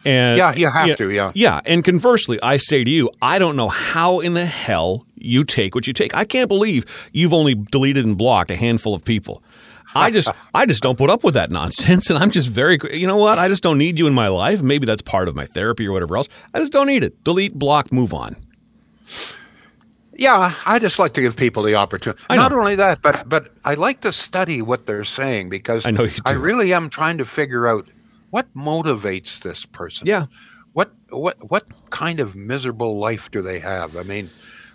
And 0.05 0.37
yeah, 0.37 0.53
you 0.55 0.69
have 0.69 0.95
to, 0.97 1.11
yeah. 1.11 1.31
Yeah. 1.35 1.59
And 1.65 1.83
conversely, 1.83 2.39
I 2.41 2.57
say 2.57 2.83
to 2.83 2.89
you, 2.89 3.09
I 3.21 3.37
don't 3.37 3.55
know 3.55 3.67
how 3.67 4.19
in 4.19 4.33
the 4.33 4.45
hell 4.45 5.05
you 5.15 5.43
take 5.43 5.75
what 5.75 5.87
you 5.87 5.93
take. 5.93 6.15
I 6.15 6.23
can't 6.23 6.47
believe 6.47 7.09
you've 7.11 7.33
only 7.33 7.55
deleted 7.55 8.05
and 8.05 8.17
blocked 8.17 8.49
a 8.51 8.55
handful 8.55 8.93
of 8.93 9.03
people. 9.03 9.43
I 9.95 10.11
just 10.11 10.29
I 10.53 10.65
just 10.65 10.81
don't 10.81 10.97
put 10.97 11.09
up 11.09 11.23
with 11.23 11.33
that 11.33 11.51
nonsense 11.51 12.09
and 12.09 12.17
I'm 12.17 12.31
just 12.31 12.49
very 12.49 12.77
you 12.93 13.07
know 13.07 13.17
what? 13.17 13.39
I 13.39 13.47
just 13.47 13.63
don't 13.63 13.77
need 13.77 13.99
you 13.99 14.07
in 14.07 14.13
my 14.13 14.29
life. 14.29 14.61
Maybe 14.61 14.85
that's 14.85 15.01
part 15.01 15.27
of 15.27 15.35
my 15.35 15.45
therapy 15.45 15.85
or 15.85 15.91
whatever 15.91 16.15
else. 16.15 16.29
I 16.53 16.59
just 16.59 16.71
don't 16.71 16.87
need 16.87 17.03
it. 17.03 17.23
Delete, 17.23 17.53
block, 17.53 17.91
move 17.91 18.13
on. 18.13 18.37
Yeah, 20.15 20.53
I 20.65 20.79
just 20.79 20.99
like 20.99 21.13
to 21.13 21.21
give 21.21 21.37
people 21.37 21.63
the 21.63 21.75
opportunity. 21.75 22.21
Not 22.29 22.51
only 22.51 22.75
that, 22.75 23.01
but 23.01 23.27
but 23.27 23.53
I 23.63 23.75
like 23.75 24.01
to 24.01 24.11
study 24.11 24.61
what 24.61 24.85
they're 24.85 25.05
saying 25.05 25.49
because 25.49 25.85
I 25.85 25.91
know 25.91 26.07
I 26.25 26.33
really 26.33 26.73
am 26.73 26.89
trying 26.89 27.17
to 27.19 27.25
figure 27.25 27.67
out 27.67 27.87
what 28.29 28.53
motivates 28.55 29.39
this 29.39 29.65
person. 29.65 30.07
Yeah. 30.07 30.25
What 30.73 30.91
what 31.09 31.49
what 31.49 31.65
kind 31.89 32.19
of 32.19 32.35
miserable 32.35 32.99
life 32.99 33.31
do 33.31 33.41
they 33.41 33.59
have? 33.59 33.97
I 33.97 34.03
mean, 34.03 34.29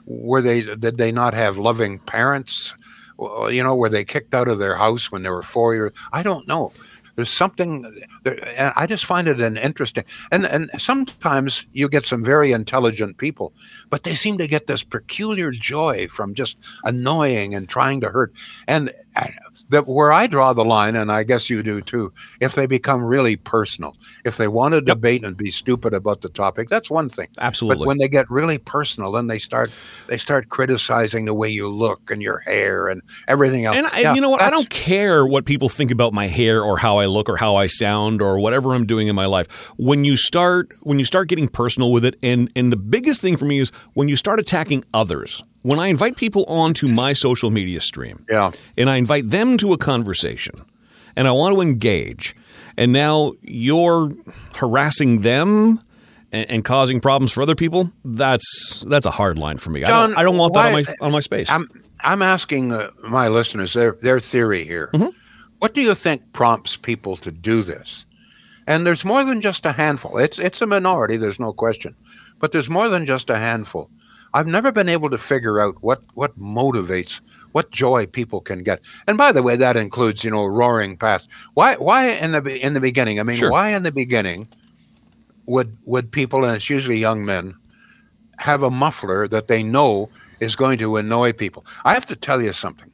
were 0.07 0.43
they 0.43 0.63
did 0.63 0.99
they 0.99 1.13
not 1.13 1.35
have 1.35 1.57
loving 1.59 1.99
parents? 2.01 2.75
You 3.19 3.63
know, 3.63 3.77
were 3.77 3.89
they 3.89 4.05
kicked 4.05 4.35
out 4.35 4.49
of 4.49 4.59
their 4.59 4.75
house 4.77 5.13
when 5.13 5.23
they 5.23 5.31
were 5.31 5.43
four 5.43 5.75
years? 5.75 5.93
I 6.13 6.23
don't 6.23 6.49
know. 6.49 6.73
There's 7.17 7.31
something, 7.31 7.85
and 8.25 8.73
I 8.75 8.87
just 8.89 9.05
find 9.05 9.29
it 9.29 9.41
an 9.41 9.57
interesting. 9.57 10.05
And 10.33 10.45
and 10.45 10.69
sometimes 10.79 11.65
you 11.73 11.89
get 11.89 12.05
some 12.05 12.25
very 12.25 12.51
intelligent 12.51 13.19
people, 13.19 13.53
but 13.89 14.03
they 14.03 14.17
seem 14.17 14.37
to 14.39 14.49
get 14.49 14.67
this 14.67 14.83
peculiar 14.83 15.53
joy 15.53 16.09
from 16.09 16.35
just 16.35 16.57
annoying 16.83 17.55
and 17.55 17.69
trying 17.69 18.01
to 18.01 18.09
hurt. 18.09 18.33
And 18.67 18.93
that 19.71 19.87
where 19.87 20.13
I 20.13 20.27
draw 20.27 20.53
the 20.53 20.65
line, 20.65 20.97
and 20.97 21.11
I 21.11 21.23
guess 21.25 21.49
you 21.49 21.63
do 21.63 21.81
too, 21.81 22.13
if 22.41 22.55
they 22.55 22.67
become 22.67 23.03
really 23.03 23.37
personal, 23.37 23.97
if 24.25 24.37
they 24.37 24.49
want 24.49 24.73
to 24.73 24.81
debate 24.81 25.25
and 25.25 25.37
be 25.37 25.51
stupid 25.51 25.95
about 25.95 26.21
the 26.21 26.29
topic, 26.29 26.69
that's 26.69 26.91
one 26.91 27.09
thing. 27.09 27.29
Absolutely. 27.39 27.85
But 27.85 27.89
when 27.89 27.99
they 27.99 28.09
get 28.09 28.31
really 28.31 28.59
personal, 28.59 29.13
then 29.13 29.27
they 29.27 29.39
start 29.39 29.71
they 30.07 30.19
start 30.19 30.49
criticizing 30.49 31.25
the 31.25 31.35
way 31.35 31.49
you 31.49 31.69
look 31.69 32.11
and 32.11 32.23
your 32.23 32.39
hair 32.41 32.89
and 32.89 33.03
everything 33.27 33.65
else. 33.65 33.77
And 33.77 33.87
I, 33.87 34.01
Yeah, 34.01 34.15
you 34.15 34.21
know 34.21 34.31
what? 34.31 34.43
I 34.43 34.51
don't 34.51 34.71
care 34.71 35.27
what 35.27 35.45
people 35.45 35.69
think 35.69 35.91
about 35.91 36.13
my 36.13 36.27
hair 36.27 36.63
or 36.63 36.79
how 36.79 36.99
I 36.99 37.07
look 37.07 37.29
or 37.29 37.37
how 37.37 37.57
I 37.57 37.67
sound 37.67 38.21
or 38.21 38.39
whatever 38.39 38.75
I'm 38.75 38.87
doing 38.87 39.09
in 39.09 39.15
my 39.15 39.27
life. 39.27 39.73
When 39.77 40.05
you 40.05 40.17
start 40.17 40.73
when 40.83 40.99
you 40.99 41.05
start 41.05 41.29
getting 41.29 41.49
personal 41.49 41.91
with 41.91 42.05
it, 42.05 42.17
and 42.23 42.51
and 42.55 42.71
the 42.71 42.77
biggest 42.77 43.21
thing 43.21 43.37
for 43.37 43.45
me 43.45 43.61
is 43.61 43.71
when 43.95 44.09
you 44.09 44.17
start 44.17 44.39
attacking 44.41 44.85
others. 44.93 45.43
When 45.65 45.79
I 45.79 45.89
invite 45.89 46.17
people 46.17 46.45
onto 46.47 46.87
my 46.89 47.15
social 47.15 47.51
media 47.51 47.81
stream, 47.81 48.27
Yeah. 48.31 48.51
and 48.77 48.91
I 48.91 48.97
invite 48.97 49.31
them 49.31 49.57
to 49.59 49.73
a 49.73 49.79
conversation, 49.79 50.63
and 51.17 51.27
I 51.27 51.33
want 51.33 51.55
to 51.55 51.63
engage, 51.63 52.37
and 52.77 52.93
now 52.93 53.33
you're 53.41 54.13
harassing 54.57 55.23
them. 55.23 55.81
And, 56.33 56.51
and 56.51 56.65
causing 56.65 57.01
problems 57.01 57.31
for 57.31 57.43
other 57.45 57.55
people, 57.55 57.93
that's 58.05 58.85
that's 58.89 59.07
a 59.07 59.13
hard 59.13 59.39
line 59.39 59.59
for 59.59 59.71
me. 59.71 59.85
I 59.85 59.89
don't, 59.89 60.19
I 60.19 60.25
don't 60.25 60.37
want 60.37 60.53
that 60.55 60.67
on 60.67 60.73
my 60.73 60.85
on 61.01 61.13
my 61.13 61.21
space. 61.21 61.49
I'm 61.49 61.69
I'm 62.01 62.23
asking 62.23 62.73
uh, 62.73 62.91
my 63.09 63.29
listeners 63.29 63.73
their 63.73 63.93
their 64.03 64.19
theory 64.19 64.65
here. 64.65 64.91
Mm-hmm. 64.93 65.11
What 65.61 65.75
do 65.75 65.81
you 65.81 65.95
think 65.95 66.33
prompts 66.33 66.77
people 66.77 67.17
to 67.19 67.31
do 67.31 67.63
this? 67.63 68.05
And 68.67 68.85
there's 68.85 69.05
more 69.05 69.23
than 69.23 69.41
just 69.43 69.65
a 69.65 69.73
handful. 69.75 70.19
It's 70.19 70.41
it's 70.41 70.61
a 70.61 70.67
minority, 70.67 71.17
there's 71.17 71.39
no 71.39 71.53
question, 71.53 71.95
but 72.41 72.51
there's 72.51 72.69
more 72.69 72.89
than 72.89 73.07
just 73.07 73.31
a 73.31 73.39
handful. 73.39 73.89
I've 74.35 74.49
never 74.49 74.73
been 74.73 74.89
able 74.89 75.11
to 75.11 75.19
figure 75.19 75.61
out 75.61 75.77
what 75.81 76.03
what 76.15 76.39
motivates, 76.39 77.21
what 77.53 77.71
joy 77.71 78.05
people 78.07 78.41
can 78.41 78.65
get. 78.65 78.81
And 79.07 79.17
by 79.17 79.31
the 79.33 79.43
way, 79.43 79.55
that 79.57 79.77
includes 79.77 80.25
you 80.25 80.31
know 80.31 80.45
roaring 80.45 80.97
past. 80.97 81.29
Why 81.55 81.77
why 81.77 82.09
in 82.09 82.33
the 82.33 82.43
in 82.67 82.75
the 82.75 82.81
beginning? 82.81 83.21
I 83.21 83.23
mean, 83.23 83.37
Sure. 83.37 83.51
why 83.51 83.69
in 83.71 83.85
the 83.85 83.93
beginning 83.93 84.49
would 85.47 85.77
would 85.85 86.11
people 86.11 86.45
and 86.45 86.57
it's 86.57 86.69
usually 86.69 86.99
young 86.99 87.25
men 87.25 87.55
have 88.39 88.63
a 88.63 88.71
muffler 88.71 89.29
that 89.29 89.47
they 89.47 89.63
know 89.63 90.11
is 90.41 90.57
going 90.57 90.79
to 90.79 90.97
annoy 90.97 91.33
people. 91.33 91.65
I 91.85 91.95
have 91.95 92.07
to 92.07 92.17
tell 92.17 92.43
you 92.43 92.53
something. 92.53 92.91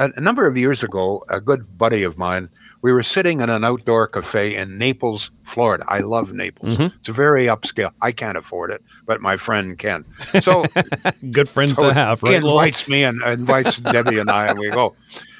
A, 0.00 0.10
a 0.16 0.20
number 0.20 0.46
of 0.46 0.56
years 0.56 0.82
ago, 0.82 1.22
a 1.28 1.42
good 1.42 1.76
buddy 1.76 2.02
of 2.04 2.16
mine, 2.16 2.48
we 2.80 2.90
were 2.90 3.02
sitting 3.02 3.42
in 3.42 3.50
an 3.50 3.64
outdoor 3.64 4.08
cafe 4.08 4.56
in 4.56 4.78
Naples, 4.78 5.30
Florida. 5.42 5.84
I 5.88 5.98
love 5.98 6.32
Naples. 6.32 6.78
Mm-hmm. 6.78 6.96
It's 6.96 7.08
very 7.08 7.44
upscale. 7.44 7.92
I 8.00 8.10
can't 8.10 8.38
afford 8.38 8.70
it, 8.70 8.82
but 9.04 9.20
my 9.20 9.36
friend 9.36 9.78
can. 9.78 10.06
So 10.40 10.64
Good 11.30 11.50
friends 11.50 11.76
so 11.76 11.88
to 11.88 11.94
have, 11.94 12.22
right? 12.22 12.42
Lowell? 12.42 12.58
invites 12.58 12.88
me 12.88 13.04
and 13.04 13.20
invites 13.22 13.76
Debbie 13.76 14.18
and 14.18 14.30
I, 14.30 14.46
and 14.46 14.58
we 14.58 14.70
go. 14.70 14.94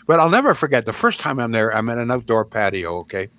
But 0.07 0.21
I'll 0.21 0.29
never 0.29 0.53
forget 0.53 0.85
the 0.85 0.93
first 0.93 1.21
time 1.21 1.41
I'm 1.41 1.53
there. 1.53 1.75
I'm 1.75 1.89
in 1.89 1.99
an 1.99 2.11
outdoor 2.11 2.45
patio, 2.45 2.99
okay, 2.99 3.31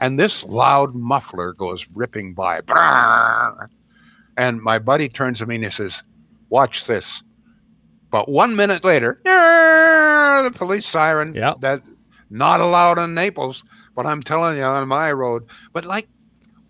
and 0.00 0.18
this 0.18 0.44
loud 0.44 0.94
muffler 0.94 1.52
goes 1.52 1.86
ripping 1.92 2.32
by, 2.32 2.60
and 4.36 4.62
my 4.62 4.78
buddy 4.78 5.10
turns 5.10 5.38
to 5.38 5.46
me 5.46 5.56
and 5.56 5.64
he 5.64 5.70
says, 5.70 6.02
"Watch 6.48 6.86
this." 6.86 7.22
But 8.10 8.28
one 8.28 8.56
minute 8.56 8.84
later, 8.84 9.20
the 9.24 10.52
police 10.54 10.86
siren. 10.86 11.34
Yeah. 11.34 11.54
that 11.60 11.82
not 12.30 12.60
allowed 12.60 12.98
in 12.98 13.14
Naples. 13.14 13.64
But 13.94 14.06
I'm 14.06 14.22
telling 14.22 14.56
you, 14.56 14.62
on 14.62 14.86
my 14.88 15.10
road. 15.12 15.46
But 15.72 15.84
like, 15.84 16.08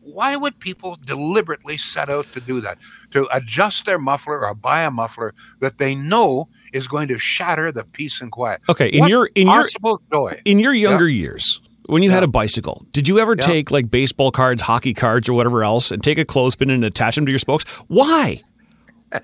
why 0.00 0.34
would 0.36 0.58
people 0.58 0.96
deliberately 1.04 1.76
set 1.78 2.08
out 2.08 2.26
to 2.32 2.40
do 2.40 2.60
that? 2.62 2.78
To 3.12 3.28
adjust 3.30 3.84
their 3.84 3.98
muffler 3.98 4.44
or 4.46 4.54
buy 4.54 4.80
a 4.82 4.90
muffler 4.90 5.34
that 5.60 5.78
they 5.78 5.94
know 5.94 6.48
is 6.72 6.88
going 6.88 7.08
to 7.08 7.18
shatter 7.18 7.70
the 7.70 7.84
peace 7.84 8.20
and 8.20 8.32
quiet. 8.32 8.62
Okay, 8.68 8.88
in 8.88 9.00
What 9.00 9.10
your 9.10 9.26
in 9.34 9.48
your 9.48 9.66
joy. 10.10 10.40
in 10.44 10.58
your 10.58 10.72
younger 10.74 11.08
years 11.08 11.60
when 11.86 12.02
you 12.02 12.10
had 12.10 12.22
a 12.22 12.28
bicycle 12.28 12.86
did 12.92 13.08
you 13.08 13.18
ever 13.18 13.34
Yeah. 13.38 13.44
take 13.46 13.70
like 13.72 13.90
baseball 13.90 14.30
cards 14.30 14.62
hockey 14.62 14.94
cards 14.94 15.28
or 15.28 15.32
whatever 15.32 15.64
else 15.64 15.90
and 15.90 16.02
take 16.02 16.18
a 16.18 16.24
clothespin 16.24 16.70
and 16.70 16.84
attach 16.84 17.16
them 17.16 17.26
to 17.26 17.32
your 17.32 17.38
spokes 17.40 17.64
why 17.88 18.40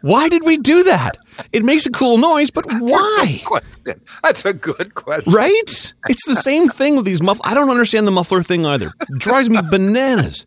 why 0.00 0.28
did 0.28 0.42
we 0.44 0.56
do 0.58 0.82
that 0.84 1.16
it 1.52 1.62
makes 1.64 1.86
a 1.86 1.90
cool 1.90 2.18
noise 2.18 2.50
but 2.50 2.64
why 2.80 3.40
Question. 3.44 4.00
That's 4.22 4.44
a 4.44 4.52
good 4.52 4.94
question. 4.94 5.32
right 5.32 5.94
it's 6.08 6.26
the 6.26 6.34
same 6.36 6.68
thing 6.68 6.96
with 6.96 7.04
these 7.04 7.22
muff 7.22 7.40
i 7.44 7.54
don't 7.54 7.70
understand 7.70 8.06
the 8.06 8.10
muffler 8.12 8.42
thing 8.42 8.66
either 8.66 8.90
it 9.00 9.18
drives 9.18 9.48
me 9.50 9.60
bananas 9.70 10.44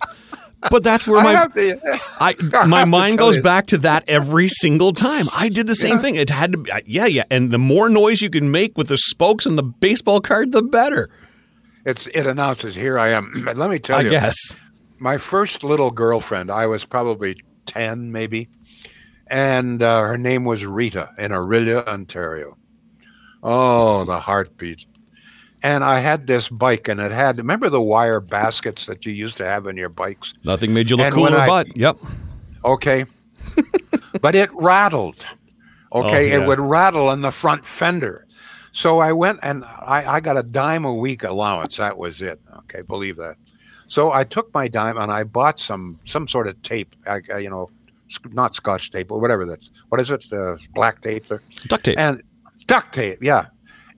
but 0.70 0.84
that's 0.84 1.08
where 1.08 1.24
my 1.24 1.48
to- 1.48 2.00
I 2.20 2.36
I 2.54 2.66
my 2.66 2.84
mind 2.84 3.18
goes 3.18 3.38
you. 3.38 3.42
back 3.42 3.68
to 3.68 3.78
that 3.78 4.04
every 4.10 4.50
single 4.50 4.92
time. 4.92 5.30
I 5.34 5.48
did 5.48 5.68
the 5.68 5.76
same 5.76 6.00
thing. 6.00 6.16
It 6.16 6.30
had 6.30 6.52
to 6.52 6.58
be 6.58 6.70
yeah, 6.86 7.06
yeah. 7.06 7.24
And 7.32 7.52
the 7.52 7.58
more 7.58 7.88
noise 7.88 8.22
you 8.22 8.30
can 8.30 8.52
make 8.52 8.78
with 8.78 8.90
the 8.90 8.98
spokes 8.98 9.46
and 9.46 9.58
the 9.58 9.64
baseball 9.64 10.20
card, 10.20 10.52
the 10.52 10.62
better. 10.62 11.10
it's 11.86 12.08
it 12.08 12.28
announces 12.28 12.76
here 12.76 13.00
I 13.00 13.08
am. 13.12 13.44
But 13.46 13.56
let 13.62 13.70
me 13.70 13.80
tell 13.80 14.00
I 14.00 14.02
you, 14.02 14.10
guess. 14.10 14.58
my 14.98 15.18
first 15.18 15.64
little 15.64 15.92
girlfriend, 15.92 16.52
I 16.52 16.66
was 16.68 16.84
probably 16.84 17.38
10 17.66 18.12
maybe, 18.12 18.50
and 19.30 19.82
uh, 19.82 20.02
her 20.02 20.18
name 20.18 20.46
was 20.46 20.66
Rita 20.66 21.10
in 21.18 21.32
Orillia, 21.32 21.86
Ontario. 21.88 22.58
Oh, 23.44 24.04
the 24.06 24.20
heartbeat. 24.20 24.86
And 25.62 25.84
I 25.84 26.00
had 26.00 26.26
this 26.28 26.48
bike, 26.50 26.88
and 26.88 27.00
it 27.02 27.12
had, 27.12 27.38
remember 27.38 27.70
the 27.70 27.82
wire 27.82 28.20
baskets 28.22 28.86
that 28.86 29.06
you 29.06 29.12
used 29.12 29.38
to 29.38 29.46
have 29.46 29.68
in 29.68 29.76
your 29.76 29.90
bikes? 29.90 30.34
Nothing 30.44 30.74
made 30.74 30.90
you 30.90 30.96
look 30.96 31.08
And 31.08 31.16
cool 31.16 31.28
in 31.28 31.34
when 31.34 31.42
a 31.42 31.44
I- 31.44 31.48
butt. 31.48 31.76
Yep. 31.78 31.98
Okay. 32.64 33.06
but 34.22 34.36
it 34.36 34.50
rattled. 34.54 35.26
Okay. 35.92 36.34
Oh, 36.34 36.38
yeah. 36.38 36.44
It 36.44 36.48
would 36.48 36.60
rattle 36.60 37.12
in 37.12 37.22
the 37.22 37.32
front 37.32 37.66
fender. 37.66 38.26
So 38.72 39.00
I 39.00 39.12
went 39.12 39.40
and 39.42 39.64
I, 39.66 40.06
I 40.16 40.20
got 40.20 40.38
a 40.38 40.44
dime 40.44 40.86
a 40.86 40.94
week 40.94 41.24
allowance. 41.24 41.78
That 41.78 41.98
was 41.98 42.22
it. 42.22 42.40
Okay. 42.60 42.82
Believe 42.82 43.18
that. 43.18 43.36
So 43.88 44.12
I 44.12 44.24
took 44.24 44.54
my 44.54 44.68
dime 44.68 44.98
and 44.98 45.12
I 45.12 45.24
bought 45.24 45.60
some 45.60 46.00
some 46.06 46.28
sort 46.28 46.48
of 46.48 46.62
tape, 46.62 46.96
I, 47.08 47.22
I- 47.34 47.38
you 47.40 47.50
know, 47.50 47.70
not 48.32 48.56
scotch 48.56 48.92
tape 48.92 49.12
or 49.12 49.20
whatever 49.20 49.46
that's, 49.46 49.70
what 49.90 50.02
is 50.02 50.12
it? 50.12 50.26
Uh, 50.32 50.58
black 50.74 51.02
tape 51.02 51.28
there? 51.28 51.42
Duct 51.68 51.86
tape. 51.86 52.00
And 52.00 52.24
duct 52.68 52.94
tape, 52.94 53.20
yeah. 53.22 53.48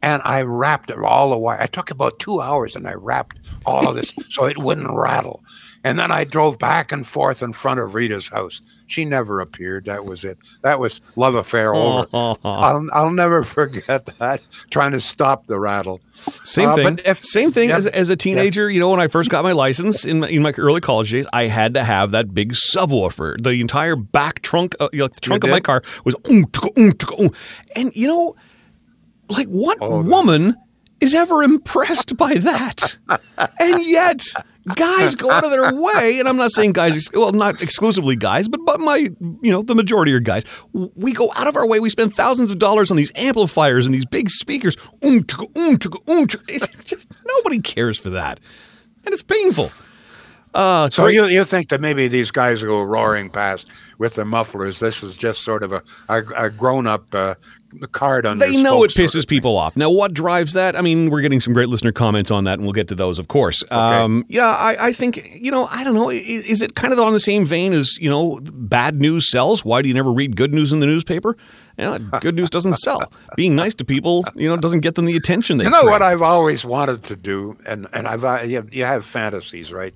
And 0.04 0.22
I 0.26 0.42
wrapped 0.42 0.90
it 0.90 0.98
all 0.98 1.30
the 1.30 1.38
way. 1.38 1.58
I 1.60 1.68
took 1.68 1.92
about 1.92 2.20
two 2.20 2.42
hours 2.42 2.76
and 2.76 2.88
I 2.88 2.94
wrapped 2.94 3.38
all 3.66 3.88
of 3.88 3.96
this 3.96 4.16
so 4.30 4.46
it 4.46 4.58
wouldn't 4.58 4.90
rattle. 4.90 5.44
And 5.84 5.98
then 5.98 6.12
I 6.12 6.26
drove 6.26 6.60
back 6.60 6.92
and 6.92 7.08
forth 7.08 7.42
in 7.42 7.54
front 7.54 7.80
of 7.80 7.96
Rita's 7.96 8.28
house. 8.28 8.62
She 8.86 9.04
never 9.04 9.40
appeared. 9.40 9.86
That 9.86 10.06
was 10.06 10.24
it. 10.24 10.38
That 10.62 10.80
was 10.80 11.02
love 11.16 11.34
affair 11.34 11.74
over. 11.74 12.08
I'll, 12.14 12.88
I'll 12.94 13.10
never 13.10 13.44
forget 13.58 14.06
that. 14.20 14.42
Trying 14.70 14.92
to 14.92 15.02
stop 15.02 15.48
the 15.48 15.60
rattle. 15.60 16.00
Same 16.44 16.70
Uh, 16.70 16.76
thing. 16.76 17.00
if- 17.04 17.24
Same 17.24 17.52
thing 17.52 17.70
yeah. 17.70 17.78
as, 17.78 17.88
as 17.88 18.10
a 18.10 18.16
teenager. 18.16 18.70
You 18.70 18.80
know, 18.80 18.90
when 18.92 19.00
I 19.00 19.08
first 19.08 19.32
got 19.32 19.44
my 19.44 19.54
license 19.54 20.06
in 20.06 20.20
my, 20.20 20.30
in 20.30 20.44
my 20.44 20.54
early 20.58 20.82
college 20.82 21.10
days, 21.10 21.26
I 21.34 21.48
had 21.48 21.74
to 21.74 21.84
have 21.84 22.12
that 22.12 22.32
big 22.34 22.54
subwoofer. 22.54 23.42
The 23.42 23.60
entire 23.60 23.96
back 23.96 24.42
trunk, 24.42 24.76
uh, 24.80 24.90
you 24.94 25.00
know, 25.00 25.08
the 25.08 25.20
trunk 25.20 25.44
of 25.46 25.50
my 25.50 25.62
car 25.62 25.82
was, 26.06 26.14
"Oom, 26.30 26.46
tuka, 26.46 27.20
oom, 27.20 27.32
and 27.76 27.92
you 27.96 28.08
know, 28.08 28.36
like 29.30 29.48
what 29.48 29.80
Oh, 29.82 30.02
woman 30.04 30.56
is 31.02 31.14
ever 31.14 31.44
impressed 31.44 32.16
by 32.16 32.36
that? 32.36 32.98
and 33.60 33.82
yet, 33.86 34.24
guys 34.76 35.16
go 35.16 35.30
out 35.32 35.44
of 35.44 35.50
their 35.52 35.74
way, 35.74 36.18
and 36.20 36.30
I'm 36.30 36.38
not 36.38 36.52
saying 36.52 36.74
guys, 36.74 37.10
well, 37.14 37.32
not 37.32 37.62
exclusively 37.62 38.16
guys, 38.16 38.48
but 38.48 38.60
but 38.66 38.80
my, 38.80 39.08
you 39.42 39.52
know, 39.52 39.62
the 39.64 39.76
majority 39.76 40.14
are 40.14 40.20
guys. 40.20 40.44
We 40.74 41.12
go 41.14 41.32
out 41.36 41.48
of 41.48 41.56
our 41.56 41.68
way. 41.68 41.80
We 41.80 41.90
spend 41.90 42.16
thousands 42.16 42.52
of 42.52 42.60
dollars 42.60 42.92
on 42.92 42.98
these 42.98 43.12
amplifiers 43.16 43.86
and 43.86 43.94
these 43.94 44.06
big 44.06 44.30
speakers. 44.30 44.78
Oom, 45.04 45.24
tuka, 45.24 45.48
oom, 45.58 45.78
tuka, 45.78 46.00
oom, 46.10 46.28
tuka. 46.28 46.44
It's 46.48 46.84
just 46.86 47.12
nobody 47.26 47.60
cares 47.60 47.98
for 47.98 48.12
that, 48.12 48.40
and 49.04 49.14
it's 49.14 49.24
painful. 49.24 49.72
Uh, 50.54 50.90
So 50.90 51.08
you, 51.08 51.28
you 51.28 51.46
think 51.46 51.70
that 51.70 51.80
maybe 51.80 52.10
these 52.10 52.30
guys 52.30 52.62
go 52.62 52.82
roaring 52.82 53.30
past 53.30 53.68
with 53.98 54.16
their 54.16 54.26
mufflers. 54.26 54.80
This 54.80 55.02
is 55.02 55.16
just 55.16 55.44
sort 55.44 55.64
of 55.64 55.72
a, 55.72 55.82
a, 56.10 56.24
a 56.36 56.50
grown 56.50 56.88
up 56.88 57.16
uh, 57.16 57.36
card 57.88 58.26
on. 58.26 58.38
They 58.40 58.62
know 58.62 58.84
it 58.84 58.92
pisses 58.92 59.28
people 59.28 59.58
off. 59.58 59.76
Now, 59.78 59.90
what 59.90 60.14
drives 60.14 60.54
that? 60.54 60.76
I 60.76 60.82
mean, 60.82 61.10
we're 61.10 61.22
getting 61.22 61.40
some 61.40 61.54
great 61.54 61.70
listener 61.70 61.92
comments 61.92 62.32
on 62.32 62.44
that, 62.46 62.54
and 62.54 62.64
we'll 62.64 62.74
get 62.74 62.88
to 62.90 62.96
those, 62.96 63.20
of 63.20 63.28
course. 63.28 63.64
Um, 63.72 64.26
yeah, 64.28 64.48
I, 64.50 64.88
I 64.88 64.94
think 64.94 65.30
you 65.42 65.52
know, 65.52 65.68
I 65.72 65.84
don't 65.84 65.94
know. 65.96 66.10
i- 66.10 66.14
Is 66.14 66.62
it 66.62 66.76
kind 66.76 66.94
of 66.94 67.00
on 67.00 67.14
the 67.14 67.20
same 67.20 67.46
vein 67.46 67.74
as 67.74 67.98
you 68.00 68.10
know, 68.10 68.40
bad 68.44 69.00
news 69.00 69.30
sells? 69.32 69.64
Why 69.66 69.82
do 69.82 69.88
you 69.88 69.94
never 69.94 70.12
read 70.12 70.36
good 70.36 70.54
news 70.54 70.72
in 70.72 70.80
the 70.80 70.86
newspaper? 70.86 71.36
Yeah, 71.78 71.98
good 72.20 72.36
news 72.36 72.50
doesn't 72.50 72.76
sell. 72.76 73.12
Being 73.36 73.56
nice 73.56 73.74
to 73.76 73.86
people, 73.86 74.26
you 74.36 74.48
know, 74.48 74.58
doesn't 74.58 74.82
get 74.82 74.96
them 74.96 75.06
the 75.06 75.16
attention 75.16 75.58
they. 75.58 75.64
You 75.64 75.70
know 75.72 75.86
what. 75.86 76.02
I've 76.02 76.22
always 76.22 76.64
wanted 76.66 77.04
to 77.06 77.16
do, 77.16 77.58
and 77.66 77.88
and 77.94 78.08
I've 78.08 78.24
uh, 78.24 78.42
you, 78.46 78.58
have, 78.58 78.74
you 78.74 78.84
have 78.84 79.06
fantasies, 79.06 79.72
right? 79.72 79.94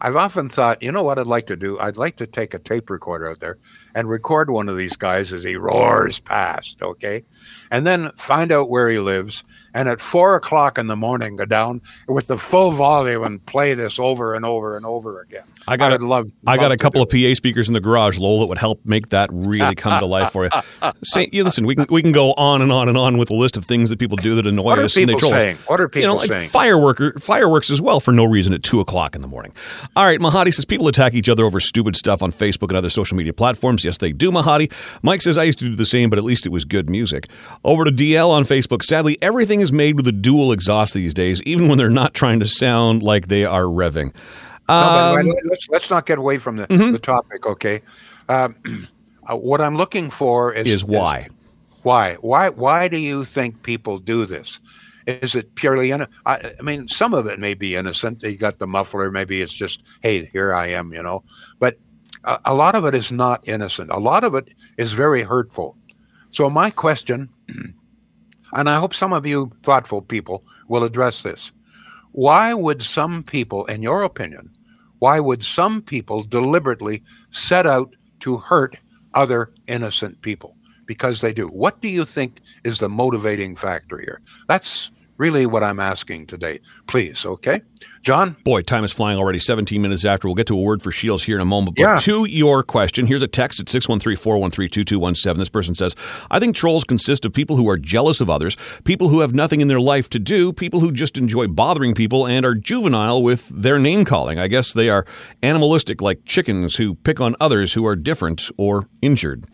I've 0.00 0.16
often 0.16 0.48
thought, 0.48 0.82
you 0.82 0.92
know 0.92 1.02
what 1.02 1.18
I'd 1.18 1.26
like 1.26 1.46
to 1.46 1.56
do? 1.56 1.78
I'd 1.78 1.96
like 1.96 2.16
to 2.16 2.26
take 2.26 2.54
a 2.54 2.58
tape 2.58 2.90
recorder 2.90 3.30
out 3.30 3.40
there 3.40 3.58
and 3.94 4.08
record 4.08 4.50
one 4.50 4.68
of 4.68 4.76
these 4.76 4.96
guys 4.96 5.32
as 5.32 5.44
he 5.44 5.56
roars 5.56 6.20
past, 6.20 6.82
okay, 6.82 7.24
and 7.70 7.86
then 7.86 8.10
find 8.16 8.52
out 8.52 8.70
where 8.70 8.88
he 8.88 8.98
lives, 8.98 9.44
and 9.74 9.88
at 9.88 10.00
four 10.00 10.36
o'clock 10.36 10.78
in 10.78 10.86
the 10.86 10.96
morning 10.96 11.36
go 11.36 11.44
down 11.44 11.82
with 12.08 12.28
the 12.28 12.38
full 12.38 12.72
volume 12.72 13.24
and 13.24 13.44
play 13.44 13.74
this 13.74 13.98
over 13.98 14.34
and 14.34 14.44
over 14.46 14.76
and 14.76 14.86
over 14.86 15.20
again. 15.20 15.42
I 15.66 15.76
got 15.76 15.92
I'd 15.92 16.00
a- 16.00 16.06
love. 16.06 16.30
I 16.46 16.56
got 16.56 16.72
a 16.72 16.76
couple 16.76 17.02
of 17.02 17.08
PA 17.08 17.34
speakers 17.34 17.68
in 17.68 17.74
the 17.74 17.80
garage, 17.80 18.18
Lowell, 18.18 18.40
that 18.40 18.46
would 18.46 18.58
help 18.58 18.80
make 18.84 19.08
that 19.10 19.30
really 19.32 19.74
come 19.74 19.98
to 19.98 20.06
life 20.06 20.30
for 20.32 20.44
you. 20.44 20.50
Say, 21.02 21.28
you 21.32 21.42
listen, 21.42 21.66
we 21.66 21.74
can 21.74 21.86
we 21.90 22.02
can 22.02 22.12
go 22.12 22.32
on 22.34 22.62
and 22.62 22.70
on 22.70 22.88
and 22.88 22.96
on 22.96 23.18
with 23.18 23.30
a 23.30 23.34
list 23.34 23.56
of 23.56 23.64
things 23.64 23.90
that 23.90 23.98
people 23.98 24.16
do 24.16 24.34
that 24.36 24.46
annoy 24.46 24.62
What 24.64 24.78
us 24.78 24.96
and 24.96 25.08
they 25.08 25.14
people 25.14 25.30
troll 25.30 25.34
us. 25.34 25.56
What 25.66 25.80
are 25.80 25.84
you 25.84 25.88
people 25.88 26.08
know, 26.10 26.16
like 26.16 26.30
saying? 26.30 26.50
Fireworker, 26.50 27.20
fireworks 27.20 27.70
as 27.70 27.80
well 27.80 27.98
for 28.00 28.12
no 28.12 28.24
reason 28.24 28.52
at 28.52 28.62
two 28.62 28.80
o'clock 28.80 29.14
in 29.16 29.22
the 29.22 29.28
morning. 29.28 29.52
All 29.96 30.04
right, 30.04 30.20
Mahadi 30.20 30.52
says 30.52 30.64
people 30.64 30.86
attack 30.86 31.14
each 31.14 31.28
other 31.28 31.44
over 31.44 31.58
stupid 31.60 31.96
stuff 31.96 32.22
on 32.22 32.30
Facebook 32.30 32.68
and 32.68 32.76
other 32.76 32.90
social 32.90 33.16
media 33.16 33.32
platforms. 33.32 33.84
Yes, 33.84 33.98
they 33.98 34.12
do, 34.12 34.30
Mahadi. 34.30 34.72
Mike 35.02 35.22
says 35.22 35.38
I 35.38 35.44
used 35.44 35.58
to 35.60 35.64
do 35.64 35.74
the 35.74 35.86
same, 35.86 36.10
but 36.10 36.18
at 36.18 36.24
least 36.24 36.46
it 36.46 36.50
was 36.50 36.64
good 36.64 36.88
music. 36.90 37.28
Over 37.64 37.84
to 37.84 37.90
DL 37.90 38.28
on 38.28 38.44
Facebook. 38.44 38.82
Sadly, 38.82 39.18
everything 39.22 39.60
is 39.64 39.72
made 39.72 39.96
with 39.96 40.06
a 40.06 40.12
dual 40.12 40.52
exhaust 40.52 40.94
these 40.94 41.12
days, 41.12 41.42
even 41.42 41.66
when 41.68 41.76
they're 41.78 41.90
not 41.90 42.14
trying 42.14 42.38
to 42.40 42.46
sound 42.46 43.02
like 43.02 43.26
they 43.28 43.44
are 43.44 43.64
revving. 43.64 44.14
No, 44.68 44.74
Um, 44.74 45.26
let's 45.50 45.68
let's 45.68 45.90
not 45.90 46.06
get 46.06 46.18
away 46.18 46.38
from 46.38 46.56
the, 46.56 46.66
Mm-hmm. 46.68 46.92
the 46.92 46.98
topic, 46.98 47.44
okay? 47.46 47.82
Um, 48.28 48.54
uh, 49.30 49.36
what 49.36 49.60
I'm 49.60 49.76
looking 49.76 50.08
for 50.10 50.52
is 50.54 50.66
is 50.66 50.84
why. 50.84 51.28
why 51.82 52.14
why 52.20 52.48
why 52.50 52.88
do 52.88 52.96
you 52.98 53.24
think 53.24 53.62
people 53.62 53.98
do 53.98 54.24
this? 54.26 54.60
Is 55.06 55.34
it 55.34 55.54
purely? 55.54 55.90
In, 55.90 56.06
I, 56.24 56.54
I 56.58 56.62
mean, 56.62 56.88
some 56.88 57.12
of 57.12 57.26
it 57.26 57.38
may 57.38 57.52
be 57.52 57.76
innocent. 57.76 58.20
They 58.20 58.36
got 58.36 58.58
the 58.58 58.66
muffler. 58.66 59.10
Maybe 59.10 59.42
it's 59.42 59.52
just, 59.52 59.82
hey, 60.00 60.24
here 60.24 60.54
I 60.54 60.68
am, 60.68 60.94
you 60.94 61.02
know. 61.02 61.22
But 61.58 61.76
a, 62.24 62.40
a 62.46 62.54
lot 62.54 62.74
of 62.74 62.86
it 62.86 62.94
is 62.94 63.12
not 63.12 63.46
innocent. 63.46 63.90
A 63.90 63.98
lot 63.98 64.24
of 64.24 64.34
it 64.34 64.48
is 64.78 64.94
very 64.94 65.22
hurtful. 65.22 65.76
So 66.32 66.48
my 66.48 66.70
question, 66.70 67.28
and 68.54 68.70
I 68.70 68.78
hope 68.78 68.94
some 68.94 69.12
of 69.12 69.26
you 69.26 69.52
thoughtful 69.62 70.02
people 70.02 70.44
will 70.68 70.84
address 70.84 71.22
this 71.22 71.50
why 72.14 72.54
would 72.54 72.80
some 72.80 73.24
people, 73.24 73.64
in 73.66 73.82
your 73.82 74.04
opinion, 74.04 74.48
why 75.00 75.18
would 75.18 75.42
some 75.42 75.82
people 75.82 76.22
deliberately 76.22 77.02
set 77.32 77.66
out 77.66 77.92
to 78.20 78.36
hurt 78.36 78.76
other 79.14 79.50
innocent 79.66 80.22
people? 80.22 80.56
Because 80.86 81.20
they 81.20 81.32
do. 81.32 81.48
What 81.48 81.80
do 81.80 81.88
you 81.88 82.04
think 82.04 82.38
is 82.62 82.78
the 82.78 82.88
motivating 82.88 83.56
factor 83.56 83.98
here? 83.98 84.20
That's 84.46 84.92
really 85.16 85.46
what 85.46 85.62
I'm 85.62 85.78
asking 85.80 86.26
today. 86.26 86.60
Please, 86.86 87.24
okay? 87.24 87.62
John? 88.02 88.36
Boy, 88.44 88.62
time 88.62 88.84
is 88.84 88.92
flying 88.92 89.18
already. 89.18 89.38
17 89.38 89.80
minutes 89.80 90.04
after. 90.04 90.26
We'll 90.28 90.34
get 90.34 90.46
to 90.48 90.58
a 90.58 90.60
word 90.60 90.82
for 90.82 90.90
Shields 90.90 91.24
here 91.24 91.36
in 91.36 91.40
a 91.40 91.44
moment. 91.44 91.76
But 91.76 91.82
Yeah. 91.82 91.96
to 91.98 92.24
your 92.24 92.62
question, 92.62 93.06
here's 93.06 93.22
a 93.22 93.28
text 93.28 93.60
at 93.60 93.68
613 93.68 94.16
413 94.16 94.84
2217. 94.84 95.38
This 95.38 95.48
person 95.48 95.74
says, 95.74 95.94
I 96.30 96.38
think 96.40 96.56
trolls 96.56 96.84
consist 96.84 97.24
of 97.24 97.32
people 97.32 97.56
who 97.56 97.68
are 97.68 97.76
jealous 97.78 98.20
of 98.20 98.28
others, 98.28 98.56
people 98.84 99.08
who 99.08 99.20
have 99.20 99.34
nothing 99.34 99.60
in 99.60 99.68
their 99.68 99.80
life 99.80 100.08
to 100.10 100.18
do, 100.18 100.52
people 100.52 100.80
who 100.80 100.90
just 100.92 101.16
enjoy 101.16 101.46
bothering 101.46 101.94
people 101.94 102.26
and 102.26 102.44
are 102.44 102.54
juvenile 102.54 103.22
with 103.22 103.48
their 103.48 103.78
name 103.78 104.04
calling. 104.04 104.38
I 104.38 104.48
guess 104.48 104.72
they 104.72 104.88
are 104.90 105.06
animalistic 105.42 106.02
like 106.02 106.24
chickens 106.24 106.76
who 106.76 106.94
pick 106.96 107.20
on 107.20 107.36
others 107.40 107.74
who 107.74 107.86
are 107.86 107.96
different 107.96 108.50
or 108.56 108.88
injured. 109.00 109.44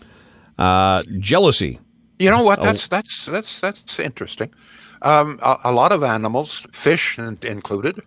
Uh, 0.59 1.03
jealousy. 1.19 1.81
You 2.19 2.29
know 2.31 2.41
Oh. 2.41 2.45
what? 2.45 2.61
That's 2.61 2.87
that's 2.87 3.25
that's 3.25 3.61
that's 3.61 3.99
interesting. 3.99 4.53
Um, 5.03 5.39
a, 5.43 5.57
a 5.65 5.73
lot 5.73 5.93
of 5.93 6.03
animals, 6.03 6.67
fish 6.73 7.19
in- 7.19 7.39
included, 7.43 8.03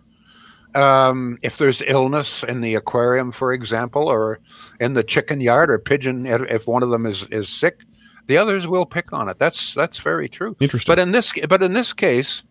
um, 0.74 1.38
if 1.42 1.56
there's 1.56 1.82
illness 1.86 2.42
in 2.42 2.60
the 2.60 2.74
aquarium, 2.74 3.32
for 3.32 3.52
example, 3.52 4.08
or 4.08 4.40
in 4.80 4.94
the 4.94 5.04
chicken 5.04 5.40
yard 5.40 5.70
or 5.70 5.78
pigeon, 5.78 6.26
if 6.26 6.42
if 6.50 6.66
one 6.66 6.82
of 6.82 6.90
them 6.90 7.06
is, 7.06 7.24
is 7.30 7.48
sick, 7.48 7.84
the 8.26 8.36
others 8.36 8.66
will 8.66 8.86
pick 8.86 9.12
on 9.12 9.28
it. 9.28 9.38
That's 9.38 9.74
that's 9.74 9.98
very 9.98 10.28
true. 10.28 10.56
Interesting. 10.60 10.90
But 10.90 10.98
in 10.98 11.12
this 11.12 11.32
but 11.48 11.62
in 11.62 11.72
this 11.72 11.92
case, 11.92 12.42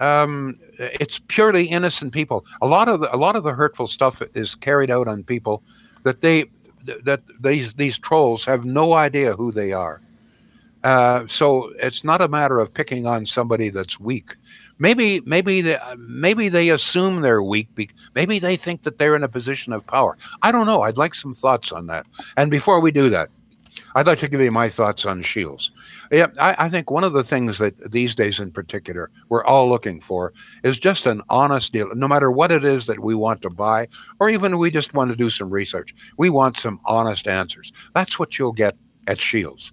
um, 0.00 0.58
it's 0.78 1.20
purely 1.28 1.66
innocent 1.66 2.12
people. 2.12 2.44
A 2.60 2.66
lot 2.66 2.88
of 2.88 3.00
the, 3.00 3.14
a 3.14 3.16
lot 3.16 3.36
of 3.36 3.44
the 3.44 3.54
hurtful 3.54 3.86
stuff 3.86 4.22
is 4.34 4.54
carried 4.54 4.90
out 4.90 5.08
on 5.08 5.24
people 5.24 5.62
that 6.02 6.20
they 6.20 6.44
that 6.84 7.22
these 7.40 7.74
these 7.74 7.98
trolls 7.98 8.44
have 8.44 8.64
no 8.64 8.92
idea 8.92 9.34
who 9.34 9.52
they 9.52 9.72
are. 9.72 10.02
Uh, 10.84 11.26
so 11.26 11.72
it's 11.80 12.04
not 12.04 12.20
a 12.20 12.28
matter 12.28 12.58
of 12.58 12.72
picking 12.72 13.06
on 13.06 13.24
somebody 13.24 13.70
that's 13.70 13.98
weak. 13.98 14.36
Maybe 14.78 15.20
maybe 15.24 15.62
they, 15.62 15.78
maybe 15.96 16.50
they 16.50 16.68
assume 16.68 17.22
they're 17.22 17.42
weak. 17.42 17.74
Be, 17.74 17.88
maybe 18.14 18.38
they 18.38 18.56
think 18.56 18.82
that 18.82 18.98
they're 18.98 19.16
in 19.16 19.22
a 19.22 19.28
position 19.28 19.72
of 19.72 19.86
power. 19.86 20.18
I 20.42 20.52
don't 20.52 20.66
know. 20.66 20.82
I'd 20.82 20.98
like 20.98 21.14
some 21.14 21.34
thoughts 21.34 21.72
on 21.72 21.86
that. 21.86 22.06
And 22.36 22.50
before 22.50 22.80
we 22.80 22.90
do 22.90 23.08
that, 23.10 23.30
I'd 23.94 24.06
like 24.06 24.18
to 24.20 24.28
give 24.28 24.42
you 24.42 24.50
my 24.50 24.68
thoughts 24.68 25.06
on 25.06 25.22
Shields. 25.22 25.70
Yeah, 26.12 26.26
I, 26.38 26.54
I 26.58 26.68
think 26.68 26.90
one 26.90 27.02
of 27.02 27.14
the 27.14 27.24
things 27.24 27.58
that 27.58 27.90
these 27.90 28.14
days 28.14 28.38
in 28.38 28.50
particular 28.50 29.10
we're 29.30 29.44
all 29.44 29.68
looking 29.70 30.02
for 30.02 30.34
is 30.64 30.78
just 30.78 31.06
an 31.06 31.22
honest 31.30 31.72
deal. 31.72 31.94
No 31.94 32.08
matter 32.08 32.30
what 32.30 32.52
it 32.52 32.62
is 32.62 32.84
that 32.86 33.00
we 33.00 33.14
want 33.14 33.40
to 33.42 33.50
buy, 33.50 33.88
or 34.20 34.28
even 34.28 34.58
we 34.58 34.70
just 34.70 34.92
want 34.92 35.10
to 35.10 35.16
do 35.16 35.30
some 35.30 35.48
research, 35.48 35.94
we 36.18 36.28
want 36.28 36.58
some 36.58 36.78
honest 36.84 37.26
answers. 37.26 37.72
That's 37.94 38.18
what 38.18 38.38
you'll 38.38 38.52
get 38.52 38.76
at 39.06 39.18
Shields. 39.18 39.72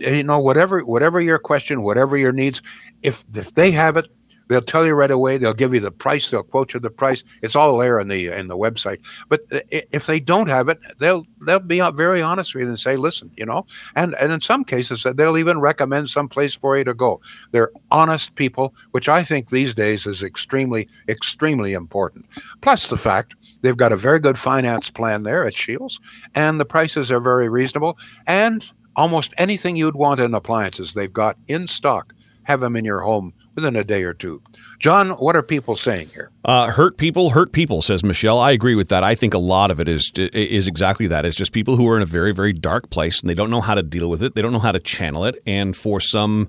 You 0.00 0.24
know, 0.24 0.38
whatever 0.38 0.84
whatever 0.84 1.20
your 1.20 1.38
question, 1.38 1.82
whatever 1.82 2.16
your 2.16 2.32
needs, 2.32 2.62
if 3.02 3.24
if 3.34 3.54
they 3.54 3.70
have 3.70 3.96
it, 3.96 4.06
they'll 4.48 4.62
tell 4.62 4.86
you 4.86 4.94
right 4.94 5.10
away. 5.10 5.38
They'll 5.38 5.54
give 5.54 5.74
you 5.74 5.80
the 5.80 5.90
price. 5.90 6.30
They'll 6.30 6.42
quote 6.42 6.74
you 6.74 6.80
the 6.80 6.90
price. 6.90 7.24
It's 7.42 7.56
all 7.56 7.78
there 7.78 7.98
in 7.98 8.08
the 8.08 8.28
in 8.28 8.48
the 8.48 8.56
website. 8.56 9.00
But 9.28 9.42
if 9.70 10.06
they 10.06 10.20
don't 10.20 10.48
have 10.48 10.68
it, 10.68 10.78
they'll 10.98 11.26
they'll 11.44 11.60
be 11.60 11.80
very 11.94 12.22
honest 12.22 12.54
with 12.54 12.62
you 12.62 12.68
and 12.68 12.78
say, 12.78 12.96
listen, 12.96 13.30
you 13.36 13.46
know, 13.46 13.66
and 13.94 14.14
and 14.16 14.32
in 14.32 14.40
some 14.40 14.64
cases 14.64 15.04
uh, 15.04 15.12
they'll 15.12 15.38
even 15.38 15.60
recommend 15.60 16.10
some 16.10 16.28
place 16.28 16.54
for 16.54 16.76
you 16.76 16.84
to 16.84 16.94
go. 16.94 17.20
They're 17.52 17.70
honest 17.90 18.34
people, 18.34 18.74
which 18.92 19.08
I 19.08 19.24
think 19.24 19.50
these 19.50 19.74
days 19.74 20.06
is 20.06 20.22
extremely 20.22 20.88
extremely 21.08 21.72
important. 21.72 22.26
Plus 22.60 22.88
the 22.88 22.96
fact 22.96 23.34
they've 23.62 23.76
got 23.76 23.92
a 23.92 23.96
very 23.96 24.20
good 24.20 24.38
finance 24.38 24.90
plan 24.90 25.22
there 25.22 25.46
at 25.46 25.56
Shields, 25.56 26.00
and 26.34 26.60
the 26.60 26.64
prices 26.64 27.10
are 27.10 27.20
very 27.20 27.48
reasonable 27.48 27.98
and 28.26 28.70
almost 28.96 29.32
anything 29.38 29.76
you'd 29.76 29.94
want 29.94 30.18
in 30.18 30.34
appliances 30.34 30.94
they've 30.94 31.12
got 31.12 31.36
in 31.46 31.68
stock 31.68 32.12
have 32.44 32.60
them 32.60 32.74
in 32.76 32.84
your 32.84 33.00
home 33.00 33.32
within 33.54 33.76
a 33.76 33.84
day 33.84 34.02
or 34.02 34.12
two 34.14 34.42
john 34.78 35.10
what 35.10 35.36
are 35.36 35.42
people 35.42 35.76
saying 35.76 36.08
here 36.12 36.30
Uh, 36.44 36.70
hurt 36.70 36.96
people, 36.96 37.30
hurt 37.30 37.50
people, 37.52 37.82
says 37.82 38.04
Michelle. 38.04 38.38
I 38.38 38.52
agree 38.52 38.76
with 38.76 38.88
that. 38.90 39.02
I 39.02 39.16
think 39.16 39.34
a 39.34 39.38
lot 39.38 39.70
of 39.72 39.80
it 39.80 39.88
is 39.88 40.12
is 40.14 40.68
exactly 40.68 41.08
that. 41.08 41.24
It's 41.24 41.36
just 41.36 41.52
people 41.52 41.76
who 41.76 41.88
are 41.88 41.96
in 41.96 42.02
a 42.02 42.06
very, 42.06 42.32
very 42.32 42.52
dark 42.52 42.88
place 42.90 43.20
and 43.20 43.28
they 43.28 43.34
don't 43.34 43.50
know 43.50 43.60
how 43.60 43.74
to 43.74 43.82
deal 43.82 44.08
with 44.08 44.22
it. 44.22 44.34
They 44.36 44.42
don't 44.42 44.52
know 44.52 44.60
how 44.60 44.72
to 44.72 44.78
channel 44.78 45.24
it. 45.24 45.36
And 45.44 45.76
for 45.76 45.98
some 46.00 46.48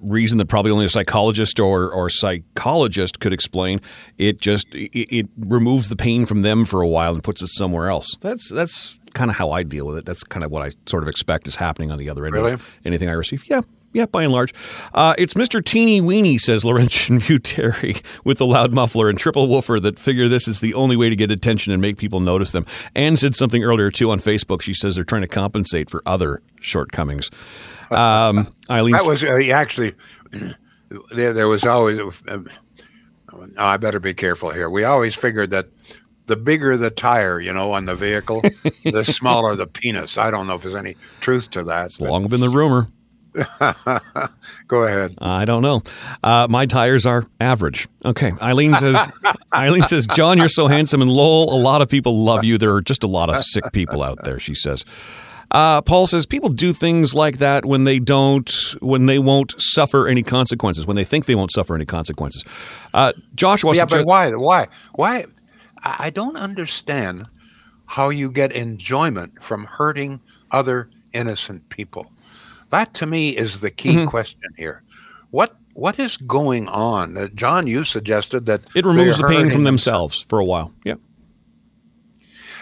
reason 0.00 0.38
that 0.38 0.46
probably 0.46 0.70
only 0.72 0.86
a 0.86 0.88
psychologist 0.88 1.60
or, 1.60 1.90
or 1.92 2.08
psychologist 2.08 3.20
could 3.20 3.32
explain, 3.32 3.80
it 4.18 4.40
just 4.40 4.74
it, 4.74 4.90
it 5.14 5.28
removes 5.36 5.88
the 5.90 5.96
pain 5.96 6.24
from 6.26 6.42
them 6.42 6.64
for 6.64 6.80
a 6.80 6.88
while 6.88 7.12
and 7.12 7.22
puts 7.22 7.42
it 7.42 7.48
somewhere 7.48 7.90
else. 7.90 8.16
That's 8.20 8.48
that's 8.48 8.98
kind 9.12 9.30
of 9.30 9.36
how 9.36 9.50
I 9.50 9.62
deal 9.62 9.86
with 9.86 9.98
it. 9.98 10.04
That's 10.04 10.24
kind 10.24 10.44
of 10.44 10.50
what 10.50 10.62
I 10.62 10.72
sort 10.86 11.02
of 11.02 11.08
expect 11.08 11.46
is 11.48 11.56
happening 11.56 11.90
on 11.90 11.98
the 11.98 12.08
other 12.08 12.26
end 12.26 12.34
Really? 12.34 12.52
of 12.52 12.68
anything 12.84 13.08
I 13.08 13.12
receive. 13.12 13.44
Yeah, 13.48 13.60
yeah, 13.92 14.06
by 14.06 14.22
and 14.24 14.32
large. 14.32 14.54
Uh, 14.94 15.14
it's 15.18 15.34
Mr. 15.34 15.62
Teeny 15.64 16.00
Weenie, 16.00 16.40
says 16.40 16.64
Laurentian 16.64 17.20
Terry, 17.42 17.96
with 18.24 18.38
the 18.38 18.46
loud 18.46 18.72
muffler 18.72 19.08
and 19.10 19.18
triple 19.18 19.48
woofer 19.48 19.78
that 19.80 19.98
figure 19.98 20.28
this 20.28 20.48
is 20.48 20.60
the 20.60 20.74
only 20.74 20.96
way 20.96 21.10
to 21.10 21.16
get 21.16 21.30
attention 21.30 21.72
and 21.72 21.82
make 21.82 21.98
people 21.98 22.20
notice 22.20 22.52
them. 22.52 22.64
Anne 22.94 23.16
said 23.16 23.34
something 23.34 23.62
earlier, 23.62 23.90
too, 23.90 24.10
on 24.10 24.18
Facebook. 24.18 24.62
She 24.62 24.72
says 24.74 24.94
they're 24.94 25.04
trying 25.04 25.22
to 25.22 25.28
compensate 25.28 25.90
for 25.90 26.02
other 26.06 26.42
shortcomings. 26.60 27.30
Um, 27.90 28.54
Eileen, 28.70 28.92
that 28.92 29.04
was 29.04 29.22
uh, 29.22 29.36
actually 29.52 29.92
there, 31.10 31.34
there 31.34 31.46
was 31.48 31.62
always 31.64 32.00
um, 32.26 32.48
oh, 33.30 33.46
i 33.58 33.76
better 33.76 34.00
be 34.00 34.14
careful 34.14 34.50
here 34.50 34.70
we 34.70 34.84
always 34.84 35.14
figured 35.14 35.50
that 35.50 35.68
the 36.26 36.36
bigger 36.36 36.76
the 36.76 36.90
tire 36.90 37.40
you 37.40 37.52
know 37.52 37.72
on 37.72 37.84
the 37.84 37.94
vehicle 37.94 38.42
the 38.84 39.04
smaller 39.06 39.54
the 39.56 39.66
penis 39.66 40.16
i 40.18 40.30
don't 40.30 40.46
know 40.46 40.54
if 40.54 40.62
there's 40.62 40.74
any 40.74 40.96
truth 41.20 41.50
to 41.50 41.62
that 41.64 41.90
but 41.98 42.08
long 42.08 42.26
been 42.28 42.40
the 42.40 42.48
rumor. 42.48 42.88
go 44.68 44.84
ahead 44.84 45.14
I 45.18 45.46
don't 45.46 45.62
know. 45.62 45.80
Uh, 46.22 46.46
my 46.50 46.66
tires 46.66 47.06
are 47.06 47.24
average. 47.40 47.88
Okay. 48.04 48.32
Eileen 48.42 48.74
says, 48.74 48.96
Eileen 49.54 49.82
says, 49.84 50.06
John, 50.06 50.36
you're 50.36 50.48
so 50.48 50.66
handsome. 50.66 51.00
And 51.00 51.10
Lowell, 51.10 51.54
a 51.54 51.56
lot 51.56 51.80
of 51.80 51.88
people 51.88 52.22
love 52.22 52.44
you. 52.44 52.58
There 52.58 52.74
are 52.74 52.82
just 52.82 53.02
a 53.02 53.06
lot 53.06 53.30
of 53.30 53.40
sick 53.40 53.64
people 53.72 54.02
out 54.02 54.22
there, 54.22 54.38
she 54.38 54.54
says. 54.54 54.84
Uh, 55.50 55.80
Paul 55.82 56.06
says 56.06 56.26
people 56.26 56.48
do 56.50 56.72
things 56.74 57.14
like 57.14 57.38
that 57.38 57.64
when 57.64 57.84
they 57.84 57.98
don't, 57.98 58.50
when 58.80 59.06
they 59.06 59.18
won't 59.18 59.54
suffer 59.58 60.08
any 60.08 60.22
consequences, 60.22 60.86
when 60.86 60.96
they 60.96 61.04
think 61.04 61.26
they 61.26 61.34
won't 61.34 61.52
suffer 61.52 61.74
any 61.74 61.86
consequences. 61.86 62.44
Uh, 62.92 63.12
Joshua, 63.34 63.74
yeah, 63.74 63.84
but 63.84 64.06
why? 64.06 64.30
Why? 64.30 64.68
Why? 64.94 65.26
I 65.82 66.10
don't 66.10 66.36
understand 66.36 67.28
how 67.86 68.08
you 68.08 68.30
get 68.30 68.52
enjoyment 68.52 69.42
from 69.42 69.64
hurting 69.64 70.20
other 70.50 70.90
innocent 71.12 71.68
people. 71.68 72.10
That 72.70 72.94
to 72.94 73.06
me 73.06 73.36
is 73.36 73.60
the 73.60 73.70
key 73.70 73.96
mm-hmm. 73.96 74.08
question 74.08 74.50
here. 74.56 74.82
What 75.30 75.56
what 75.74 75.98
is 75.98 76.16
going 76.16 76.68
on? 76.68 77.16
Uh, 77.16 77.28
John, 77.28 77.66
you 77.66 77.84
suggested 77.84 78.46
that 78.46 78.62
it 78.74 78.84
removes 78.84 79.18
the 79.18 79.26
pain 79.26 79.50
from 79.50 79.64
themselves 79.64 80.22
for 80.22 80.38
a 80.38 80.44
while. 80.44 80.72
Yeah. 80.84 80.96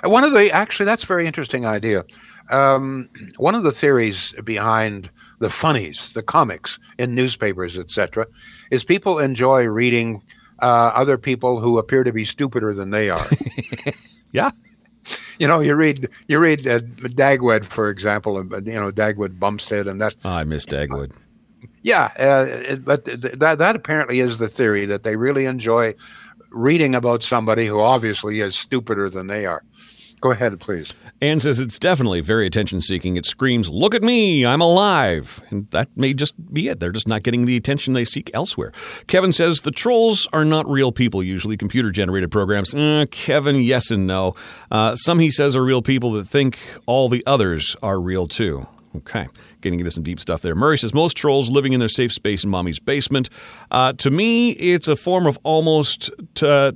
One 0.04 0.24
of 0.24 0.32
the 0.32 0.50
actually, 0.50 0.86
that's 0.86 1.04
a 1.04 1.06
very 1.06 1.26
interesting 1.26 1.66
idea. 1.66 2.04
Um, 2.50 3.08
one 3.36 3.54
of 3.54 3.62
the 3.62 3.72
theories 3.72 4.34
behind 4.44 5.10
the 5.40 5.50
funnies, 5.50 6.12
the 6.14 6.22
comics 6.22 6.78
in 6.98 7.14
newspapers, 7.14 7.78
etc., 7.78 8.26
is 8.70 8.82
people 8.82 9.18
enjoy 9.18 9.64
reading 9.64 10.22
uh, 10.60 10.92
other 10.94 11.18
people 11.18 11.60
who 11.60 11.78
appear 11.78 12.04
to 12.04 12.12
be 12.12 12.24
stupider 12.24 12.74
than 12.74 12.90
they 12.90 13.10
are. 13.10 13.26
yeah. 14.32 14.50
You 15.38 15.48
know, 15.48 15.60
you 15.60 15.74
read 15.74 16.08
you 16.28 16.38
read 16.38 16.66
uh, 16.66 16.80
Dagwood, 16.80 17.64
for 17.64 17.88
example, 17.88 18.38
and 18.38 18.66
you 18.66 18.74
know 18.74 18.92
Dagwood 18.92 19.38
Bumstead, 19.38 19.86
and 19.88 20.00
that. 20.00 20.14
Oh, 20.24 20.30
I 20.30 20.44
miss 20.44 20.66
Dagwood. 20.66 21.12
Yeah, 21.82 22.10
uh, 22.18 22.76
but 22.76 23.04
that 23.06 23.56
that 23.58 23.76
apparently 23.76 24.20
is 24.20 24.38
the 24.38 24.48
theory 24.48 24.84
that 24.86 25.02
they 25.02 25.16
really 25.16 25.46
enjoy 25.46 25.94
reading 26.50 26.94
about 26.94 27.22
somebody 27.22 27.66
who 27.66 27.80
obviously 27.80 28.40
is 28.40 28.54
stupider 28.54 29.08
than 29.08 29.28
they 29.28 29.46
are. 29.46 29.62
Go 30.20 30.30
ahead, 30.30 30.58
please. 30.60 30.92
Anne 31.22 31.40
says 31.40 31.60
it's 31.60 31.78
definitely 31.78 32.20
very 32.20 32.46
attention 32.46 32.80
seeking. 32.80 33.16
It 33.16 33.24
screams, 33.26 33.68
Look 33.70 33.94
at 33.94 34.02
me, 34.02 34.44
I'm 34.44 34.60
alive. 34.60 35.40
And 35.50 35.70
that 35.70 35.88
may 35.96 36.12
just 36.12 36.52
be 36.52 36.68
it. 36.68 36.80
They're 36.80 36.92
just 36.92 37.08
not 37.08 37.22
getting 37.22 37.46
the 37.46 37.56
attention 37.56 37.94
they 37.94 38.04
seek 38.04 38.30
elsewhere. 38.34 38.72
Kevin 39.06 39.32
says 39.32 39.62
the 39.62 39.70
trolls 39.70 40.28
are 40.32 40.44
not 40.44 40.68
real 40.68 40.92
people, 40.92 41.22
usually 41.22 41.56
computer 41.56 41.90
generated 41.90 42.30
programs. 42.30 42.74
Uh, 42.74 43.06
Kevin, 43.10 43.62
yes 43.62 43.90
and 43.90 44.06
no. 44.06 44.34
Uh, 44.70 44.94
some, 44.94 45.18
he 45.18 45.30
says, 45.30 45.56
are 45.56 45.64
real 45.64 45.82
people 45.82 46.12
that 46.12 46.26
think 46.26 46.58
all 46.86 47.08
the 47.08 47.24
others 47.26 47.76
are 47.82 48.00
real 48.00 48.26
too. 48.26 48.66
Okay, 48.96 49.28
getting 49.60 49.78
into 49.78 49.90
some 49.90 50.02
deep 50.02 50.18
stuff 50.18 50.42
there. 50.42 50.56
Murray 50.56 50.76
says 50.76 50.92
most 50.92 51.16
trolls 51.16 51.48
living 51.48 51.72
in 51.72 51.78
their 51.80 51.88
safe 51.88 52.12
space 52.12 52.42
in 52.42 52.50
mommy's 52.50 52.80
basement. 52.80 53.28
Uh, 53.70 53.92
to 53.94 54.10
me, 54.10 54.50
it's 54.50 54.88
a 54.88 54.96
form 54.96 55.26
of 55.26 55.38
almost 55.44 56.10
t- 56.34 56.46
uh. 56.46 56.72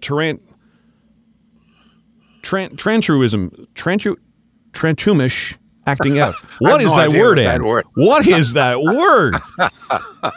Tran- 2.45 2.77
Trantruism, 2.77 3.67
Trantru, 3.75 4.17
Trantumish 4.73 5.57
acting 5.87 6.19
out. 6.19 6.35
What 6.59 6.81
is 6.81 6.93
no 6.93 6.97
that 6.99 7.11
word, 7.11 7.39
Ann? 7.39 7.65
Word. 7.65 7.85
What 7.95 8.27
is 8.39 8.53
that 8.53 8.81
word? 8.81 9.35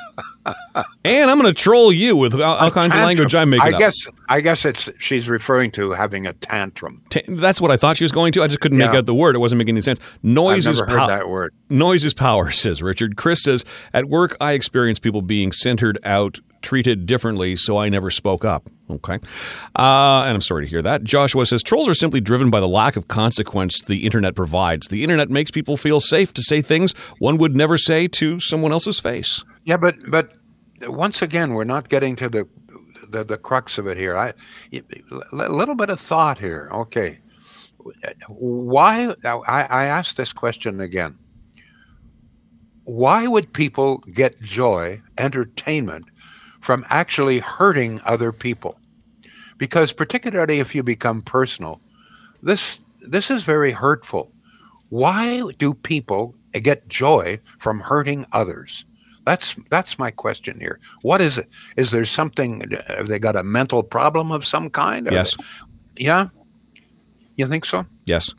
and 1.08 1.30
I'm 1.30 1.40
going 1.40 1.54
to 1.54 1.60
troll 1.60 1.92
you 1.92 2.16
with 2.16 2.34
all, 2.34 2.42
all 2.42 2.72
kinds 2.72 2.94
tantrum. 2.94 3.00
of 3.00 3.06
language 3.06 3.36
I'm 3.36 3.50
making. 3.50 3.68
I 3.68 3.72
up. 3.72 3.80
guess 3.80 3.96
I 4.30 4.42
guess 4.42 4.66
it's 4.66 4.90
she's 5.00 5.30
referring 5.30 5.72
to 5.72 5.92
having 5.92 6.26
a 6.26 6.34
tantrum. 6.34 7.04
Ta- 7.10 7.22
that's 7.28 7.62
what 7.62 7.72
I 7.72 7.78
thought 7.78 7.98
she 7.98 8.04
was 8.04 8.12
going 8.12 8.32
to. 8.34 8.44
I 8.44 8.48
just 8.48 8.60
couldn't 8.60 8.80
yeah. 8.80 8.88
make 8.88 8.96
out 8.96 9.06
the 9.06 9.16
word. 9.16 9.36
It 9.36 9.40
wasn't 9.40 9.60
making 9.60 9.76
any 9.76 9.82
sense. 9.82 10.00
Noise 10.24 10.68
I've 10.68 10.74
is 10.76 10.82
power. 10.82 11.08
that 11.08 11.30
word. 11.30 11.54
Noise 11.70 12.06
is 12.06 12.14
power, 12.14 12.52
says 12.52 12.82
Richard. 12.82 13.18
Chris 13.18 13.44
says 13.44 13.66
at 13.94 14.06
work 14.06 14.36
I 14.40 14.54
experience 14.54 15.00
people 15.00 15.22
being 15.22 15.52
centered 15.52 15.98
out 16.04 16.40
treated 16.62 17.06
differently, 17.06 17.56
so 17.56 17.78
I 17.78 17.90
never 17.90 18.10
spoke 18.10 18.44
up. 18.44 18.70
Okay. 18.90 19.16
Uh, 19.76 20.24
and 20.26 20.34
I'm 20.34 20.42
sorry 20.42 20.66
to 20.66 20.70
hear 20.70 20.82
that. 20.82 21.04
Joshua 21.04 21.46
says 21.46 21.62
trolls 21.62 21.90
are 21.90 21.94
simply 21.94 22.22
driven 22.22 22.50
by 22.50 22.60
the 22.60 22.68
lack 22.68 22.96
of 22.96 23.08
consequence 23.08 23.82
the 23.84 24.06
internet 24.06 24.36
provides. 24.36 24.88
The 24.88 25.04
internet 25.04 25.30
makes 25.30 25.52
people 25.52 25.78
feel 25.78 26.00
safe 26.00 26.34
to 26.34 26.42
say 26.42 26.62
things 26.62 26.94
one 27.20 27.38
would 27.38 27.56
never 27.56 27.78
say 27.78 28.08
to 28.08 28.40
someone 28.40 28.72
else's 28.72 29.00
face. 29.00 29.44
Yeah, 29.66 29.78
but 29.78 29.96
but 30.10 30.32
once 30.82 31.22
again, 31.22 31.54
we're 31.54 31.64
not 31.64 31.90
getting 31.90 32.16
to 32.18 32.30
the 32.30 32.48
the, 33.10 33.24
the 33.24 33.38
crux 33.38 33.78
of 33.78 33.88
it 33.88 33.98
here. 33.98 34.18
I 34.18 34.34
a 34.74 35.50
little 35.50 35.76
bit 35.76 35.90
of 35.90 36.00
thought 36.00 36.38
here. 36.40 36.70
Okay, 36.72 37.20
why? 38.28 39.16
I, 39.24 39.68
I 39.70 39.86
this 40.18 40.34
question 40.34 40.82
again. 40.82 41.18
Why 42.84 43.28
would 43.28 43.52
people 43.54 43.98
get 43.98 44.42
joy, 44.42 45.02
entertainment 45.18 46.06
from 46.68 46.86
actually 46.90 47.40
hurting 47.40 48.02
other 48.04 48.32
people. 48.32 48.78
Because 49.58 49.94
particularly 49.94 50.60
if 50.60 50.76
you 50.76 50.84
become 50.84 51.22
personal, 51.22 51.80
this 52.44 52.82
this 53.02 53.32
is 53.32 53.44
very 53.44 53.72
hurtful. 53.72 54.32
Why 54.90 55.50
do 55.58 55.74
people 55.74 56.36
get 56.52 56.88
joy 56.90 57.40
from 57.58 57.80
hurting 57.80 58.26
others? 58.32 58.84
That's 59.28 59.58
that's 59.70 60.00
my 60.00 60.10
question 60.10 60.58
here. 60.58 60.80
What 61.02 61.20
is 61.20 61.38
it? 61.38 61.50
Is 61.76 61.92
there 61.92 62.06
something? 62.06 62.64
Have 62.88 63.08
they 63.08 63.20
got 63.20 63.36
a 63.36 63.44
mental 63.44 63.84
problem 63.84 64.32
of 64.32 64.46
some 64.46 64.70
kind? 64.70 65.06
Yes. 65.12 65.36
yeah. 65.98 66.30
You 67.36 67.46
think 67.48 67.66
so? 67.66 67.86
Yes. 68.06 68.34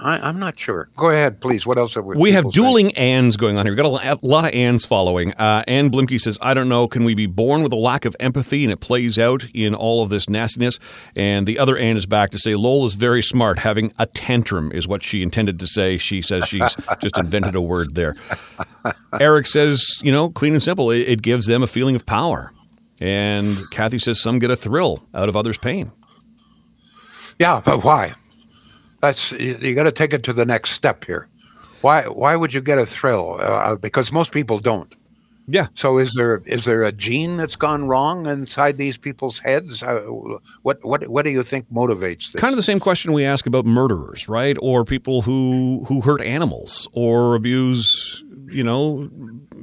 I, 0.00 0.28
am 0.28 0.38
not 0.38 0.58
sure. 0.58 0.88
Go 0.96 1.10
ahead, 1.10 1.40
please. 1.40 1.66
What 1.66 1.76
else 1.76 1.94
have 1.94 2.04
we? 2.04 2.16
We 2.16 2.32
have 2.32 2.50
dueling 2.50 2.92
ands 2.96 3.36
going 3.36 3.56
on 3.56 3.66
here. 3.66 3.74
We've 3.74 3.82
got 3.82 4.04
a, 4.04 4.14
a 4.14 4.26
lot 4.26 4.44
of 4.44 4.52
ands 4.52 4.86
following. 4.86 5.32
Uh, 5.34 5.64
Ann 5.68 5.90
Blimke 5.90 6.20
says, 6.20 6.38
I 6.40 6.54
don't 6.54 6.68
know. 6.68 6.88
Can 6.88 7.04
we 7.04 7.14
be 7.14 7.26
born 7.26 7.62
with 7.62 7.72
a 7.72 7.76
lack 7.76 8.04
of 8.04 8.16
empathy 8.20 8.64
and 8.64 8.72
it 8.72 8.80
plays 8.80 9.18
out 9.18 9.46
in 9.54 9.74
all 9.74 10.02
of 10.02 10.10
this 10.10 10.28
nastiness? 10.28 10.78
And 11.14 11.46
the 11.46 11.58
other 11.58 11.76
Ann 11.76 11.96
is 11.96 12.06
back 12.06 12.30
to 12.30 12.38
say, 12.38 12.54
Lowell 12.54 12.86
is 12.86 12.94
very 12.94 13.22
smart. 13.22 13.60
Having 13.60 13.92
a 13.98 14.06
tantrum 14.06 14.72
is 14.72 14.88
what 14.88 15.02
she 15.02 15.22
intended 15.22 15.58
to 15.60 15.66
say. 15.66 15.96
She 15.96 16.22
says 16.22 16.46
she's 16.46 16.76
just 17.00 17.18
invented 17.18 17.54
a 17.54 17.60
word 17.60 17.94
there. 17.94 18.16
Eric 19.20 19.46
says, 19.46 20.00
you 20.02 20.12
know, 20.12 20.30
clean 20.30 20.54
and 20.54 20.62
simple. 20.62 20.90
It, 20.90 21.08
it 21.08 21.22
gives 21.22 21.46
them 21.46 21.62
a 21.62 21.66
feeling 21.66 21.96
of 21.96 22.04
power. 22.06 22.52
And 23.00 23.58
Kathy 23.70 23.98
says 23.98 24.20
some 24.20 24.38
get 24.38 24.50
a 24.50 24.56
thrill 24.56 25.06
out 25.14 25.28
of 25.28 25.36
others' 25.36 25.58
pain. 25.58 25.92
Yeah, 27.38 27.60
but 27.64 27.82
why? 27.82 28.14
That's 29.04 29.32
you, 29.32 29.58
you 29.60 29.74
got 29.74 29.84
to 29.84 29.92
take 29.92 30.12
it 30.12 30.22
to 30.24 30.32
the 30.32 30.46
next 30.46 30.72
step 30.72 31.04
here. 31.04 31.28
Why 31.82 32.08
why 32.08 32.36
would 32.36 32.54
you 32.54 32.60
get 32.60 32.78
a 32.78 32.86
thrill? 32.86 33.36
Uh, 33.38 33.76
because 33.76 34.10
most 34.10 34.32
people 34.32 34.58
don't. 34.58 34.94
Yeah. 35.46 35.66
So 35.74 35.98
is 35.98 36.14
there 36.14 36.42
is 36.46 36.64
there 36.64 36.84
a 36.84 36.92
gene 36.92 37.36
that's 37.36 37.56
gone 37.56 37.86
wrong 37.86 38.26
inside 38.26 38.78
these 38.78 38.96
people's 38.96 39.38
heads? 39.40 39.82
Uh, 39.82 40.00
what 40.62 40.82
what 40.82 41.06
what 41.08 41.22
do 41.22 41.30
you 41.30 41.42
think 41.42 41.70
motivates 41.70 42.32
this? 42.32 42.40
Kind 42.40 42.52
of 42.52 42.56
the 42.56 42.62
same 42.62 42.80
question 42.80 43.12
we 43.12 43.26
ask 43.26 43.46
about 43.46 43.66
murderers, 43.66 44.26
right? 44.26 44.56
Or 44.62 44.84
people 44.84 45.20
who 45.20 45.84
who 45.86 46.00
hurt 46.00 46.22
animals 46.22 46.88
or 46.92 47.34
abuse, 47.34 48.24
you 48.46 48.64
know, 48.64 49.10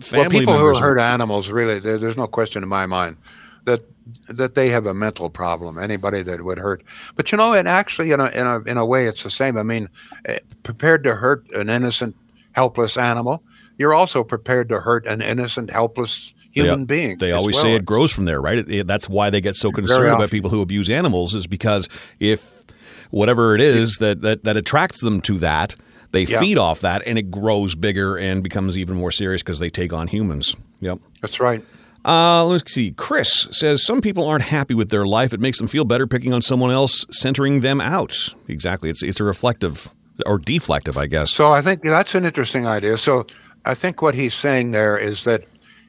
family 0.02 0.20
well, 0.20 0.30
people 0.30 0.54
members. 0.54 0.78
who 0.78 0.84
hurt 0.84 1.00
animals 1.00 1.50
really 1.50 1.80
there, 1.80 1.98
there's 1.98 2.18
no 2.18 2.28
question 2.28 2.62
in 2.62 2.70
my 2.70 2.86
mind 2.86 3.18
that 3.66 3.82
that 4.30 4.56
they 4.56 4.70
have 4.70 4.86
a 4.86 4.94
mental 4.94 5.30
problem. 5.30 5.78
Anybody 5.78 6.22
that 6.24 6.44
would 6.44 6.58
hurt, 6.58 6.84
but 7.16 7.32
you 7.32 7.38
know, 7.38 7.54
and 7.54 7.68
actually, 7.68 8.12
in 8.12 8.20
a 8.20 8.28
in 8.28 8.48
a 8.48 8.60
in 8.62 8.78
a 8.78 8.86
way, 8.86 9.06
it's 9.06 9.24
the 9.24 9.30
same. 9.30 9.58
I 9.58 9.64
mean, 9.64 9.90
eh, 10.26 10.40
prepared 10.64 11.04
to 11.04 11.16
hurt 11.16 11.50
an 11.52 11.70
innocent, 11.70 12.16
helpless 12.54 12.98
animal, 12.98 13.44
you're 13.78 13.94
also 13.94 14.24
prepared 14.24 14.70
to 14.70 14.80
hurt 14.80 15.06
an 15.06 15.22
innocent, 15.22 15.72
helpless 15.72 16.34
human 16.52 16.86
they, 16.86 16.96
being. 16.96 17.18
They 17.18 17.32
always 17.32 17.56
well. 17.56 17.64
say 17.64 17.76
it 17.76 17.86
grows 17.86 18.12
from 18.12 18.26
there, 18.26 18.42
right? 18.42 18.60
It, 18.60 18.72
it, 18.72 18.88
that's 18.88 19.10
why 19.10 19.30
they 19.30 19.42
get 19.42 19.56
so 19.56 19.72
concerned 19.72 20.14
about 20.14 20.30
people 20.30 20.50
who 20.50 20.62
abuse 20.62 20.90
animals, 20.90 21.34
is 21.36 21.48
because 21.48 21.88
if 22.20 22.62
whatever 23.12 23.56
it 23.56 23.62
is 23.62 23.98
that 23.98 24.22
that, 24.22 24.44
that 24.44 24.58
attracts 24.58 25.02
them 25.02 25.22
to 25.22 25.38
that. 25.40 25.76
They 26.12 26.24
yeah. 26.24 26.42
feed 26.42 26.58
off 26.58 26.82
that 26.82 27.04
and 27.06 27.18
it 27.18 27.32
grows 27.32 27.74
bigger 27.74 28.18
and 28.18 28.44
becomes 28.44 28.78
even 28.78 28.98
more 28.98 29.12
serious 29.12 29.42
because 29.44 29.60
they 29.60 29.70
take 29.70 29.94
on 29.94 30.08
humans. 30.08 30.58
Yep. 30.82 31.00
That's 31.22 31.40
right. 31.40 31.64
Uh, 32.04 32.46
let's 32.46 32.74
see. 32.74 32.92
Chris 32.92 33.48
says 33.52 33.86
some 33.86 34.02
people 34.02 34.28
aren't 34.28 34.44
happy 34.44 34.74
with 34.74 34.90
their 34.90 35.06
life. 35.06 35.34
It 35.34 35.40
makes 35.40 35.60
them 35.60 35.68
feel 35.68 35.86
better 35.86 36.08
picking 36.08 36.34
on 36.34 36.42
someone 36.42 36.72
else, 36.72 37.06
centering 37.12 37.60
them 37.60 37.80
out. 37.80 38.16
Exactly. 38.48 38.90
It's 38.90 39.04
it's 39.04 39.20
a 39.20 39.24
reflective 39.24 39.94
or 40.26 40.40
deflective, 40.40 40.98
I 40.98 41.08
guess. 41.08 41.32
So 41.32 41.52
I 41.52 41.62
think 41.62 41.84
that's 41.84 42.16
an 42.16 42.26
interesting 42.26 42.66
idea. 42.66 42.98
So 42.98 43.28
I 43.66 43.76
think 43.76 44.02
what 44.02 44.16
he's 44.16 44.34
saying 44.34 44.72
there 44.72 44.98
is 44.98 45.24
that 45.26 45.44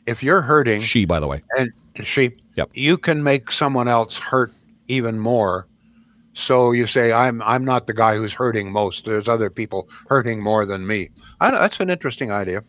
if 0.06 0.22
you're 0.22 0.42
hurting, 0.42 0.80
she, 0.80 1.04
by 1.04 1.20
the 1.20 1.26
way, 1.26 1.42
and 1.56 1.72
she, 2.02 2.32
yep. 2.56 2.70
you 2.74 2.98
can 2.98 3.22
make 3.22 3.50
someone 3.50 3.88
else 3.88 4.16
hurt 4.16 4.52
even 4.88 5.18
more. 5.18 5.66
So 6.34 6.72
you 6.72 6.86
say, 6.86 7.12
I'm 7.12 7.42
I'm 7.42 7.64
not 7.64 7.86
the 7.86 7.94
guy 7.94 8.16
who's 8.16 8.32
hurting 8.34 8.72
most. 8.72 9.04
There's 9.04 9.28
other 9.28 9.50
people 9.50 9.88
hurting 10.08 10.42
more 10.42 10.64
than 10.66 10.86
me. 10.86 11.10
I, 11.40 11.50
that's 11.50 11.80
an 11.80 11.90
interesting 11.90 12.30
idea. 12.30 12.64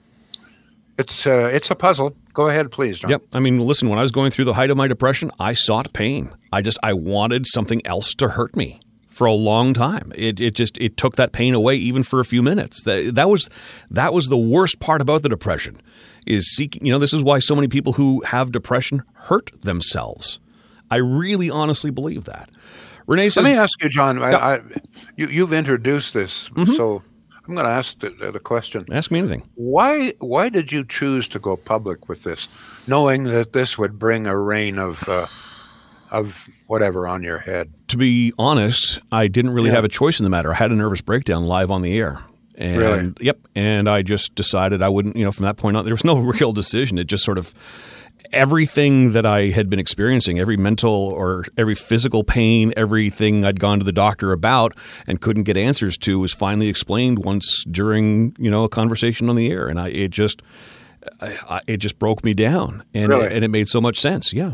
It's 0.97 1.25
uh, 1.25 1.49
it's 1.51 1.71
a 1.71 1.75
puzzle. 1.75 2.15
Go 2.33 2.49
ahead, 2.49 2.71
please. 2.71 2.99
John. 2.99 3.11
Yep. 3.11 3.23
I 3.33 3.39
mean, 3.39 3.59
listen. 3.59 3.89
When 3.89 3.99
I 3.99 4.03
was 4.03 4.11
going 4.11 4.31
through 4.31 4.45
the 4.45 4.53
height 4.53 4.69
of 4.69 4.77
my 4.77 4.87
depression, 4.87 5.31
I 5.39 5.53
sought 5.53 5.93
pain. 5.93 6.31
I 6.51 6.61
just 6.61 6.77
I 6.83 6.93
wanted 6.93 7.47
something 7.47 7.85
else 7.85 8.13
to 8.15 8.29
hurt 8.29 8.55
me 8.55 8.79
for 9.07 9.25
a 9.25 9.33
long 9.33 9.73
time. 9.73 10.11
It 10.15 10.39
it 10.39 10.55
just 10.55 10.77
it 10.79 10.97
took 10.97 11.15
that 11.15 11.31
pain 11.31 11.53
away 11.53 11.75
even 11.75 12.03
for 12.03 12.19
a 12.19 12.25
few 12.25 12.43
minutes. 12.43 12.83
That 12.83 13.15
that 13.15 13.29
was 13.29 13.49
that 13.89 14.13
was 14.13 14.27
the 14.27 14.37
worst 14.37 14.79
part 14.79 15.01
about 15.01 15.23
the 15.23 15.29
depression 15.29 15.81
is 16.25 16.45
seeking. 16.55 16.85
You 16.85 16.93
know, 16.93 16.99
this 16.99 17.13
is 17.13 17.23
why 17.23 17.39
so 17.39 17.55
many 17.55 17.67
people 17.67 17.93
who 17.93 18.21
have 18.25 18.51
depression 18.51 19.03
hurt 19.13 19.51
themselves. 19.61 20.39
I 20.91 20.97
really 20.97 21.49
honestly 21.49 21.91
believe 21.91 22.25
that. 22.25 22.49
Renee 23.07 23.29
says, 23.29 23.43
"Let 23.43 23.51
me 23.51 23.57
ask 23.57 23.81
you, 23.83 23.89
John. 23.89 24.21
I, 24.21 24.33
I, 24.33 24.59
you, 25.17 25.41
have 25.41 25.53
introduced 25.53 26.13
this, 26.13 26.49
mm-hmm. 26.49 26.73
so 26.75 27.03
I'm 27.47 27.53
going 27.55 27.65
to 27.65 27.71
ask 27.71 27.99
the, 27.99 28.09
the 28.31 28.39
question. 28.39 28.85
Ask 28.91 29.11
me 29.11 29.19
anything. 29.19 29.43
Why 29.55 30.13
why 30.19 30.49
did 30.49 30.71
you 30.71 30.85
choose 30.85 31.27
to 31.29 31.39
go 31.39 31.57
public 31.57 32.07
with 32.07 32.23
this, 32.23 32.47
knowing 32.87 33.25
that 33.25 33.51
this 33.53 33.77
would 33.77 33.99
bring 33.99 34.27
a 34.27 34.37
rain 34.37 34.77
of 34.79 35.07
uh, 35.09 35.27
of 36.11 36.47
whatever 36.67 37.07
on 37.07 37.21
your 37.23 37.39
head? 37.39 37.73
To 37.89 37.97
be 37.97 38.33
honest, 38.39 38.99
I 39.11 39.27
didn't 39.27 39.51
really 39.51 39.69
Yeah. 39.69 39.75
have 39.75 39.83
a 39.85 39.89
choice 39.89 40.19
in 40.19 40.23
the 40.23 40.29
matter. 40.29 40.51
I 40.51 40.55
had 40.55 40.71
a 40.71 40.75
nervous 40.75 41.01
breakdown 41.01 41.45
live 41.45 41.69
on 41.69 41.81
the 41.81 41.97
air. 41.99 42.19
And 42.55 42.77
Really? 42.77 43.13
yep, 43.19 43.39
and 43.55 43.89
I 43.89 44.01
just 44.03 44.35
decided 44.35 44.81
I 44.81 44.89
wouldn't, 44.89 45.15
you 45.15 45.23
know, 45.25 45.31
from 45.31 45.45
that 45.45 45.57
point 45.57 45.75
on 45.77 45.85
there 45.85 45.93
was 45.93 46.03
no 46.05 46.17
real 46.19 46.51
decision. 46.53 46.97
It 46.97 47.07
just 47.07 47.23
sort 47.23 47.37
of 47.37 47.53
everything 48.31 49.11
that 49.11 49.25
I 49.25 49.47
had 49.47 49.69
been 49.69 49.79
experiencing, 49.79 50.39
every 50.39 50.57
mental 50.57 50.91
or 50.91 51.45
every 51.57 51.75
physical 51.75 52.23
pain, 52.23 52.73
everything 52.75 53.45
I'd 53.45 53.59
gone 53.59 53.79
to 53.79 53.85
the 53.85 53.91
doctor 53.91 54.31
about 54.31 54.75
and 55.07 55.21
couldn't 55.21 55.43
get 55.43 55.57
answers 55.57 55.97
to 55.99 56.19
was 56.19 56.33
finally 56.33 56.67
explained 56.67 57.23
once 57.25 57.63
during, 57.69 58.35
you 58.39 58.49
know, 58.49 58.63
a 58.63 58.69
conversation 58.69 59.29
on 59.29 59.35
the 59.35 59.51
air 59.51 59.67
and 59.67 59.79
I 59.79 59.89
it 59.89 60.11
just 60.11 60.41
I, 61.21 61.59
it 61.67 61.77
just 61.77 61.99
broke 61.99 62.23
me 62.23 62.33
down 62.33 62.83
and 62.93 63.09
Really? 63.09 63.27
and 63.27 63.43
it 63.43 63.49
made 63.49 63.67
so 63.67 63.81
much 63.81 63.99
sense. 63.99 64.33
Yeah. 64.33 64.53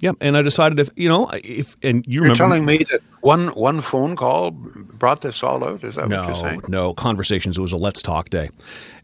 Yeah, 0.00 0.12
and 0.20 0.36
I 0.36 0.42
decided 0.42 0.78
if 0.78 0.90
you 0.96 1.08
know 1.08 1.30
if 1.32 1.76
and 1.82 2.04
you 2.06 2.14
You're 2.14 2.22
remember 2.22 2.38
telling 2.38 2.64
me 2.64 2.78
that 2.90 3.00
one 3.20 3.48
one 3.48 3.80
phone 3.80 4.16
call 4.16 4.50
brought 4.50 5.22
this 5.22 5.42
all 5.42 5.64
out? 5.64 5.84
Is 5.84 5.94
that 5.94 6.08
what 6.08 6.10
you're 6.10 6.28
no, 6.28 6.42
saying? 6.42 6.62
no 6.68 6.94
conversations. 6.94 7.56
It 7.56 7.60
was 7.60 7.72
a 7.72 7.76
let's 7.76 8.02
talk 8.02 8.28
day, 8.30 8.50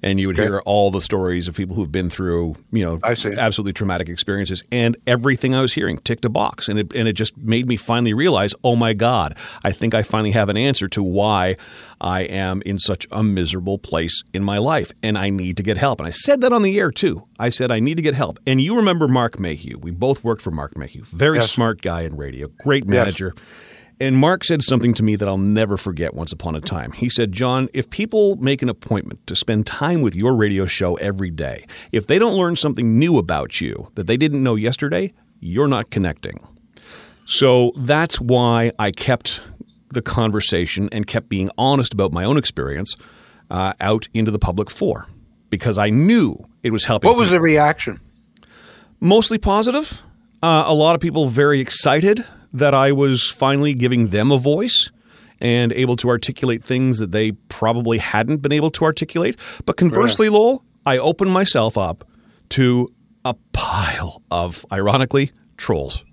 and 0.02 0.18
you 0.20 0.26
would 0.28 0.36
Okay. 0.38 0.46
hear 0.48 0.60
all 0.66 0.90
the 0.90 1.00
stories 1.00 1.48
of 1.48 1.54
people 1.56 1.76
who've 1.76 1.92
been 1.92 2.08
through, 2.10 2.56
you 2.72 2.84
know, 2.84 2.98
absolutely 3.04 3.72
traumatic 3.72 4.08
experiences, 4.08 4.62
and 4.72 4.96
everything 5.06 5.54
I 5.54 5.60
was 5.60 5.72
hearing 5.72 5.98
ticked 5.98 6.24
a 6.24 6.28
box, 6.28 6.68
and 6.68 6.78
it 6.78 6.92
and 6.94 7.06
it 7.08 7.14
just 7.14 7.36
made 7.36 7.66
me 7.68 7.76
finally 7.76 8.14
realize, 8.14 8.54
oh 8.64 8.76
my 8.76 8.92
god, 8.92 9.36
I 9.64 9.72
think 9.72 9.94
I 9.94 10.02
finally 10.02 10.30
have 10.32 10.48
an 10.48 10.56
answer 10.56 10.88
to 10.88 11.02
why 11.02 11.56
I 12.00 12.22
am 12.22 12.62
in 12.62 12.78
such 12.78 13.06
a 13.12 13.22
miserable 13.22 13.78
place 13.78 14.22
in 14.32 14.42
my 14.42 14.58
life, 14.58 14.92
and 15.02 15.18
I 15.18 15.28
need 15.30 15.56
to 15.58 15.62
get 15.62 15.76
help. 15.76 16.00
And 16.00 16.06
I 16.06 16.10
said 16.10 16.40
that 16.40 16.52
on 16.52 16.62
the 16.62 16.78
air 16.78 16.90
too. 16.90 17.26
I 17.38 17.48
said 17.50 17.70
I 17.70 17.80
need 17.80 17.96
to 17.96 18.02
get 18.02 18.14
help. 18.14 18.38
And 18.46 18.60
you 18.60 18.76
remember 18.76 19.08
Mark 19.08 19.38
Mayhew? 19.38 19.78
We 19.78 19.90
both 19.90 20.24
worked 20.24 20.42
for 20.42 20.50
Mark 20.50 20.76
Mayhew, 20.76 21.02
very 21.04 21.38
Yes. 21.38 21.50
smart 21.50 21.82
guy 21.82 22.02
in 22.02 22.16
radio, 22.16 22.48
great 22.62 22.86
manager. 22.86 23.34
And 24.00 24.16
Mark 24.16 24.44
said 24.44 24.62
something 24.62 24.94
to 24.94 25.02
me 25.02 25.14
that 25.16 25.28
I'll 25.28 25.36
never 25.36 25.76
forget 25.76 26.14
once 26.14 26.32
upon 26.32 26.56
a 26.56 26.60
time. 26.60 26.92
He 26.92 27.10
said, 27.10 27.32
John, 27.32 27.68
if 27.74 27.90
people 27.90 28.36
make 28.36 28.62
an 28.62 28.70
appointment 28.70 29.26
to 29.26 29.36
spend 29.36 29.66
time 29.66 30.00
with 30.00 30.16
your 30.16 30.34
radio 30.34 30.64
show 30.64 30.94
every 30.96 31.30
day, 31.30 31.66
if 31.92 32.06
they 32.06 32.18
don't 32.18 32.34
learn 32.34 32.56
something 32.56 32.98
new 32.98 33.18
about 33.18 33.60
you 33.60 33.88
that 33.96 34.06
they 34.06 34.16
didn't 34.16 34.42
know 34.42 34.54
yesterday, 34.54 35.12
you're 35.38 35.68
not 35.68 35.90
connecting. 35.90 36.42
So 37.26 37.72
that's 37.76 38.20
why 38.20 38.72
I 38.78 38.90
kept 38.90 39.42
the 39.90 40.02
conversation 40.02 40.88
and 40.92 41.06
kept 41.06 41.28
being 41.28 41.50
honest 41.58 41.92
about 41.92 42.12
my 42.12 42.24
own 42.24 42.38
experience 42.38 42.96
uh, 43.50 43.74
out 43.80 44.08
into 44.14 44.30
the 44.30 44.38
public 44.38 44.70
for 44.70 45.06
because 45.50 45.76
I 45.76 45.90
knew 45.90 46.48
it 46.62 46.70
was 46.70 46.84
helping. 46.84 47.08
What 47.08 47.18
was 47.18 47.28
people 47.28 47.38
the 47.38 47.42
reaction? 47.42 48.00
mostly 49.00 49.38
positive. 49.38 50.02
Uh, 50.42 50.64
a 50.66 50.74
lot 50.74 50.94
of 50.94 51.00
people 51.00 51.26
very 51.26 51.60
excited 51.60 52.24
that 52.52 52.74
I 52.74 52.92
was 52.92 53.30
finally 53.30 53.74
giving 53.74 54.08
them 54.08 54.30
a 54.30 54.38
voice 54.38 54.90
and 55.40 55.72
able 55.72 55.96
to 55.96 56.08
articulate 56.08 56.62
things 56.62 56.98
that 56.98 57.12
they 57.12 57.32
probably 57.32 57.98
hadn't 57.98 58.38
been 58.38 58.52
able 58.52 58.70
to 58.72 58.84
articulate. 58.84 59.38
But 59.64 59.76
conversely, 59.76 60.28
Lowell, 60.28 60.64
I 60.84 60.98
opened 60.98 61.30
myself 61.30 61.78
up 61.78 62.04
to 62.50 62.92
a 63.24 63.34
pile 63.52 64.22
of, 64.30 64.66
ironically, 64.72 65.32
trolls. 65.56 66.04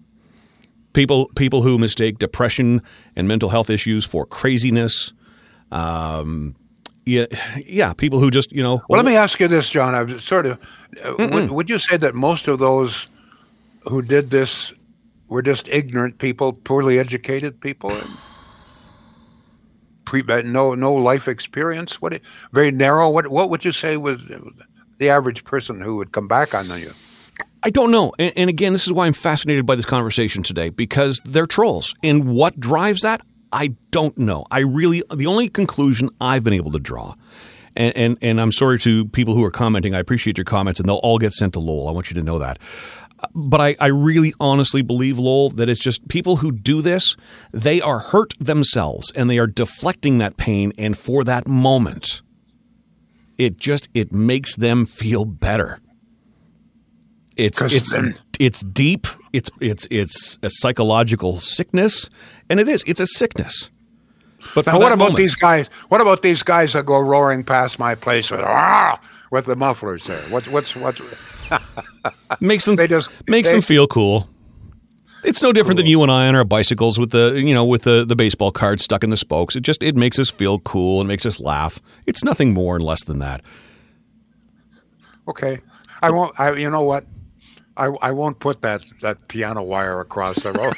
People, 0.93 1.29
people 1.35 1.61
who 1.61 1.77
mistake 1.77 2.19
depression 2.19 2.81
and 3.15 3.27
mental 3.27 3.49
health 3.49 3.69
issues 3.69 4.05
for 4.05 4.25
craziness. 4.25 5.13
Um, 5.71 6.55
yeah, 7.05 7.25
yeah, 7.65 7.93
people 7.93 8.19
who 8.19 8.29
just 8.31 8.51
you 8.51 8.61
know. 8.61 8.81
Well, 8.89 9.01
let 9.01 9.05
me 9.05 9.15
ask 9.15 9.39
you 9.39 9.47
this, 9.47 9.69
John. 9.69 9.95
I 9.95 10.03
was 10.03 10.23
sort 10.23 10.45
of. 10.45 10.59
Uh, 11.03 11.27
would, 11.31 11.51
would 11.51 11.69
you 11.69 11.79
say 11.79 11.95
that 11.97 12.15
most 12.15 12.47
of 12.47 12.59
those 12.59 13.07
who 13.87 14.01
did 14.01 14.29
this 14.29 14.73
were 15.27 15.41
just 15.41 15.67
ignorant 15.67 16.17
people, 16.19 16.53
poorly 16.53 16.99
educated 16.99 17.59
people, 17.59 17.91
and 17.91 18.09
pre, 20.05 20.23
uh, 20.27 20.41
no 20.41 20.75
no 20.75 20.93
life 20.93 21.27
experience? 21.27 22.01
What 22.01 22.19
very 22.51 22.71
narrow? 22.71 23.09
What 23.09 23.27
what 23.27 23.49
would 23.49 23.65
you 23.65 23.71
say 23.71 23.97
was 23.97 24.21
the 24.97 25.09
average 25.09 25.43
person 25.43 25.81
who 25.81 25.97
would 25.97 26.11
come 26.11 26.27
back 26.27 26.55
on 26.55 26.67
you? 26.79 26.91
I 27.63 27.69
don't 27.69 27.91
know. 27.91 28.13
And, 28.19 28.33
and 28.37 28.49
again, 28.49 28.73
this 28.73 28.85
is 28.85 28.93
why 28.93 29.07
I'm 29.07 29.13
fascinated 29.13 29.65
by 29.65 29.75
this 29.75 29.85
conversation 29.85 30.43
today 30.43 30.69
because 30.69 31.19
they're 31.25 31.47
trolls. 31.47 31.93
And 32.03 32.33
what 32.33 32.59
drives 32.59 33.01
that? 33.01 33.21
I 33.51 33.75
don't 33.91 34.17
know. 34.17 34.45
I 34.51 34.59
really, 34.59 35.03
the 35.13 35.27
only 35.27 35.49
conclusion 35.49 36.09
I've 36.21 36.43
been 36.43 36.53
able 36.53 36.71
to 36.71 36.79
draw, 36.79 37.15
and, 37.75 37.95
and, 37.95 38.17
and 38.21 38.41
I'm 38.41 38.51
sorry 38.51 38.79
to 38.79 39.05
people 39.05 39.33
who 39.33 39.43
are 39.43 39.51
commenting, 39.51 39.95
I 39.95 39.99
appreciate 39.99 40.37
your 40.37 40.45
comments, 40.45 40.79
and 40.79 40.87
they'll 40.87 40.97
all 40.97 41.17
get 41.17 41.33
sent 41.33 41.53
to 41.53 41.59
Lowell. 41.59 41.87
I 41.87 41.91
want 41.91 42.09
you 42.09 42.15
to 42.15 42.23
know 42.23 42.39
that. 42.39 42.59
But 43.33 43.61
I, 43.61 43.75
I 43.79 43.87
really 43.87 44.33
honestly 44.39 44.81
believe, 44.81 45.17
Lowell, 45.17 45.49
that 45.51 45.69
it's 45.69 45.79
just 45.79 46.07
people 46.07 46.37
who 46.37 46.51
do 46.51 46.81
this, 46.81 47.15
they 47.51 47.81
are 47.81 47.99
hurt 47.99 48.33
themselves 48.39 49.11
and 49.15 49.29
they 49.29 49.39
are 49.39 49.47
deflecting 49.47 50.19
that 50.19 50.37
pain. 50.37 50.71
And 50.77 50.97
for 50.97 51.23
that 51.23 51.47
moment, 51.47 52.21
it 53.37 53.57
just 53.57 53.89
it 53.93 54.11
makes 54.11 54.55
them 54.55 54.85
feel 54.85 55.25
better. 55.25 55.79
It's 57.35 57.61
it's 57.61 57.97
it's 58.39 58.61
deep. 58.61 59.07
It's 59.33 59.51
it's 59.59 59.87
it's 59.91 60.39
a 60.41 60.49
psychological 60.49 61.39
sickness, 61.39 62.09
and 62.49 62.59
it 62.59 62.67
is. 62.67 62.83
It's 62.87 63.01
a 63.01 63.07
sickness. 63.07 63.69
But 64.55 64.65
Now, 64.65 64.79
what 64.79 64.91
about 64.91 64.97
moment- 64.97 65.17
these 65.17 65.35
guys? 65.35 65.69
What 65.89 66.01
about 66.01 66.21
these 66.21 66.41
guys 66.41 66.73
that 66.73 66.85
go 66.85 66.99
roaring 66.99 67.43
past 67.43 67.77
my 67.79 67.95
place 67.95 68.31
with 68.31 68.41
ah, 68.41 68.99
with 69.31 69.45
the 69.45 69.55
mufflers 69.55 70.05
there? 70.05 70.21
What's 70.29 70.47
what's 70.47 70.75
what's 70.75 70.99
makes 72.39 72.65
them 72.65 72.75
they 72.75 72.87
just- 72.87 73.09
makes 73.29 73.49
they- 73.49 73.55
them 73.55 73.61
feel 73.61 73.87
cool. 73.87 74.29
It's 75.23 75.41
no 75.41 75.51
different 75.51 75.77
than 75.77 75.87
you 75.87 76.03
and 76.03 76.11
I 76.11 76.27
on 76.27 76.35
our 76.35 76.45
bicycles 76.45 76.99
with 76.99 77.09
the 77.11 77.41
you 77.43 77.53
know 77.53 77.65
with 77.65 77.83
the, 77.83 78.05
the 78.05 78.15
baseball 78.15 78.51
card 78.51 78.79
stuck 78.79 79.03
in 79.03 79.09
the 79.09 79.17
spokes. 79.17 79.55
It 79.55 79.61
just 79.61 79.81
it 79.83 79.95
makes 79.95 80.19
us 80.19 80.29
feel 80.29 80.59
cool 80.59 81.01
and 81.01 81.07
makes 81.07 81.25
us 81.25 81.39
laugh. 81.39 81.81
It's 82.05 82.23
nothing 82.23 82.53
more 82.53 82.75
and 82.75 82.85
less 82.85 83.03
than 83.03 83.19
that. 83.19 83.41
Okay, 85.27 85.59
I 86.01 86.11
won't. 86.11 86.39
I 86.39 86.53
you 86.53 86.69
know 86.69 86.83
what? 86.83 87.05
I, 87.75 87.87
I 88.01 88.11
won't 88.11 88.39
put 88.39 88.63
that, 88.63 88.83
that 89.01 89.27
piano 89.27 89.61
wire 89.61 89.99
across 89.99 90.37
the 90.37 90.51
road. 90.51 90.73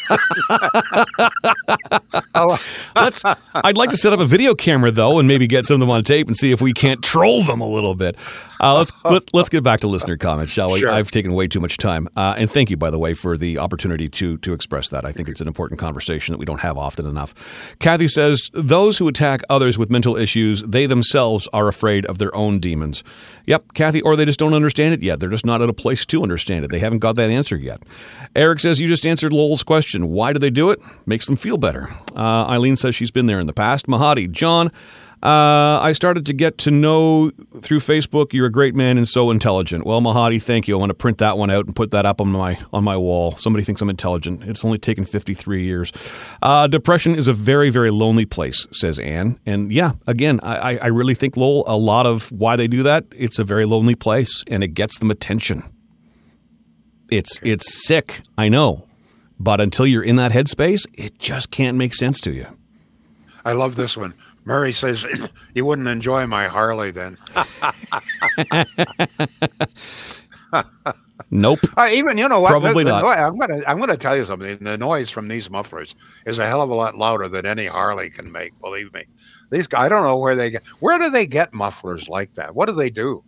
Let's. 2.96 3.24
I'd 3.56 3.78
like 3.78 3.90
to 3.92 3.98
set 3.98 4.12
up 4.12 4.20
a 4.20 4.26
video 4.26 4.54
camera 4.54 4.92
though, 4.92 5.18
and 5.20 5.28
maybe 5.28 5.48
get 5.48 5.66
some 5.66 5.76
of 5.76 5.80
them 5.80 5.90
on 5.90 6.04
tape 6.04 6.28
and 6.28 6.36
see 6.36 6.52
if 6.52 6.60
we 6.62 6.74
can't 6.74 7.02
troll 7.04 7.44
them 7.44 7.62
a 7.62 7.68
little 7.68 7.96
bit. 7.96 8.18
Uh, 8.60 8.78
let's 8.78 8.92
let, 9.06 9.24
let's 9.34 9.50
get 9.50 9.64
back 9.64 9.80
to 9.82 9.88
listener 9.88 10.18
comments, 10.18 10.52
shall 10.52 10.72
we? 10.72 10.80
Sure. 10.80 10.90
I've 10.90 11.12
taken 11.12 11.34
way 11.34 11.48
too 11.48 11.60
much 11.60 11.78
time, 11.78 12.08
uh, 12.16 12.36
and 12.38 12.50
thank 12.50 12.70
you, 12.70 12.78
by 12.78 12.90
the 12.90 13.00
way, 13.00 13.14
for 13.14 13.38
the 13.38 13.58
opportunity 13.58 14.10
to 14.10 14.38
to 14.40 14.54
express 14.54 14.90
that. 14.90 15.06
I 15.06 15.12
think 15.12 15.30
it's 15.30 15.42
an 15.42 15.48
important 15.48 15.80
conversation 15.80 16.34
that 16.34 16.40
we 16.40 16.46
don't 16.46 16.62
have 16.62 16.78
often 16.78 17.06
enough. 17.06 17.34
Kathy 17.80 18.08
says 18.08 18.50
those 18.54 18.98
who 18.98 19.08
attack 19.08 19.42
others 19.50 19.78
with 19.78 19.90
mental 19.90 20.16
issues, 20.18 20.64
they 20.64 20.86
themselves 20.86 21.48
are 21.54 21.68
afraid 21.68 22.06
of 22.06 22.18
their 22.18 22.36
own 22.36 22.60
demons. 22.60 23.04
Yep, 23.46 23.74
Kathy, 23.74 24.02
or 24.02 24.16
they 24.16 24.26
just 24.26 24.40
don't 24.40 24.54
understand 24.54 24.94
it 24.94 25.02
yet. 25.02 25.20
They're 25.20 25.30
just 25.30 25.46
not 25.46 25.62
at 25.62 25.70
a 25.70 25.74
place 25.74 26.06
to 26.08 26.22
understand 26.22 26.66
it. 26.66 26.72
They 26.72 26.80
haven't 26.80 27.00
got 27.00 27.16
that 27.16 27.30
answer 27.30 27.56
yet. 27.56 27.82
Eric 28.36 28.60
says 28.60 28.80
you 28.80 28.88
just 28.88 29.06
answered 29.06 29.34
Lowell's 29.34 29.64
question. 29.64 30.10
Why 30.10 30.34
do 30.34 30.40
they 30.40 30.52
do 30.52 30.70
it? 30.70 30.80
Makes 31.06 31.26
them 31.26 31.36
feel 31.36 31.58
better. 31.58 31.90
Uh, 32.16 32.46
Eileen 32.48 32.78
says 32.78 32.96
she's 32.96 33.12
been 33.12 33.26
there 33.26 33.40
in 33.40 33.48
the 33.48 33.54
past. 33.54 33.88
Mahadi, 33.88 34.30
John, 34.30 34.72
uh, 35.22 35.80
I 35.82 35.92
started 35.92 36.26
to 36.28 36.34
get 36.34 36.58
to 36.60 36.72
know 36.72 37.32
through 37.62 37.80
Facebook. 37.82 38.32
You're 38.32 38.46
a 38.46 38.52
great 38.52 38.74
man 38.74 38.98
and 38.98 39.08
so 39.08 39.32
intelligent. 39.32 39.86
Well, 39.86 40.00
Mahadi, 40.02 40.42
thank 40.42 40.68
you. 40.68 40.76
I 40.76 40.80
want 40.80 40.92
to 40.92 40.94
print 40.94 41.18
that 41.18 41.38
one 41.38 41.50
out 41.50 41.66
and 41.66 41.76
put 41.76 41.92
that 41.92 42.06
up 42.06 42.22
on 42.22 42.30
my 42.32 42.58
on 42.72 42.84
my 42.86 42.96
wall. 42.96 43.36
Somebody 43.36 43.66
thinks 43.66 43.82
I'm 43.82 43.90
intelligent. 43.90 44.44
It's 44.44 44.64
only 44.64 44.78
taken 44.78 45.04
53 45.04 45.64
years. 45.64 45.92
Uh, 46.42 46.68
depression 46.68 47.16
is 47.16 47.28
a 47.28 47.34
very 47.34 47.70
very 47.70 47.92
lonely 47.92 48.26
place, 48.26 48.66
says 48.72 48.98
Anne. 49.00 49.38
And 49.46 49.72
yeah, 49.74 49.92
again, 50.08 50.40
I, 50.42 50.74
I- 50.76 50.80
I 50.84 50.88
really 50.88 51.16
think 51.16 51.36
Lowell. 51.36 51.66
A 51.68 51.76
lot 51.78 52.06
of 52.06 52.32
why 52.32 52.56
they 52.56 52.68
do 52.68 52.84
that. 52.84 53.04
It's 53.12 53.40
a 53.40 53.44
very 53.44 53.66
lonely 53.66 53.96
place, 53.96 54.44
and 54.48 54.64
it 54.64 54.70
gets 54.70 55.00
them 55.00 55.12
attention. 55.12 55.64
It's 57.12 57.40
it's 57.44 57.86
sick, 57.88 58.22
I 58.38 58.50
know, 58.50 58.86
but 59.40 59.60
until 59.60 59.86
you're 59.88 60.04
in 60.04 60.16
that 60.18 60.32
headspace, 60.32 60.86
it 60.94 61.18
just 61.20 61.52
can't 61.52 61.76
make 61.76 61.94
sense 61.96 62.22
to 62.22 62.32
you. 62.32 62.46
I 63.44 63.54
love 63.54 63.76
this 63.76 63.98
one. 63.98 64.14
Murray 64.46 64.74
says, 64.74 65.06
"You 65.54 65.66
wouldn't 65.66 65.88
enjoy 65.88 66.26
my 66.28 66.48
Harley 66.48 66.92
then." 66.92 67.18
Nope. 71.32 71.60
Uh, 71.78 71.88
even 71.92 72.18
you 72.18 72.28
know 72.28 72.40
what? 72.40 72.50
Probably 72.50 72.84
The- 72.84 72.90
the 72.90 73.02
not. 73.02 73.04
noi- 73.04 73.24
I'm 73.24 73.38
gonna 73.38 73.62
I'm 73.68 73.78
gonna 73.80 73.98
tell 73.98 74.16
you 74.16 74.26
something. 74.26 74.58
The 74.62 74.78
noise 74.80 75.12
from 75.12 75.28
these 75.28 75.48
mufflers 75.50 75.94
is 76.26 76.40
a 76.40 76.48
hell 76.48 76.62
of 76.64 76.72
a 76.72 76.74
lot 76.74 76.98
louder 76.98 77.28
than 77.28 77.46
any 77.46 77.68
Harley 77.68 78.10
can 78.10 78.32
make. 78.32 78.60
Believe 78.62 78.92
me. 78.94 79.04
These 79.52 79.68
guys, 79.68 79.86
I 79.86 79.90
don't 79.90 80.02
know 80.04 80.18
where 80.18 80.36
they 80.36 80.50
get. 80.50 80.64
Where 80.80 80.98
do 80.98 81.12
they 81.12 81.28
get 81.28 81.54
mufflers 81.54 82.10
like 82.10 82.34
that? 82.34 82.56
What 82.56 82.66
do 82.68 82.74
they 82.74 82.90
do? 82.90 83.24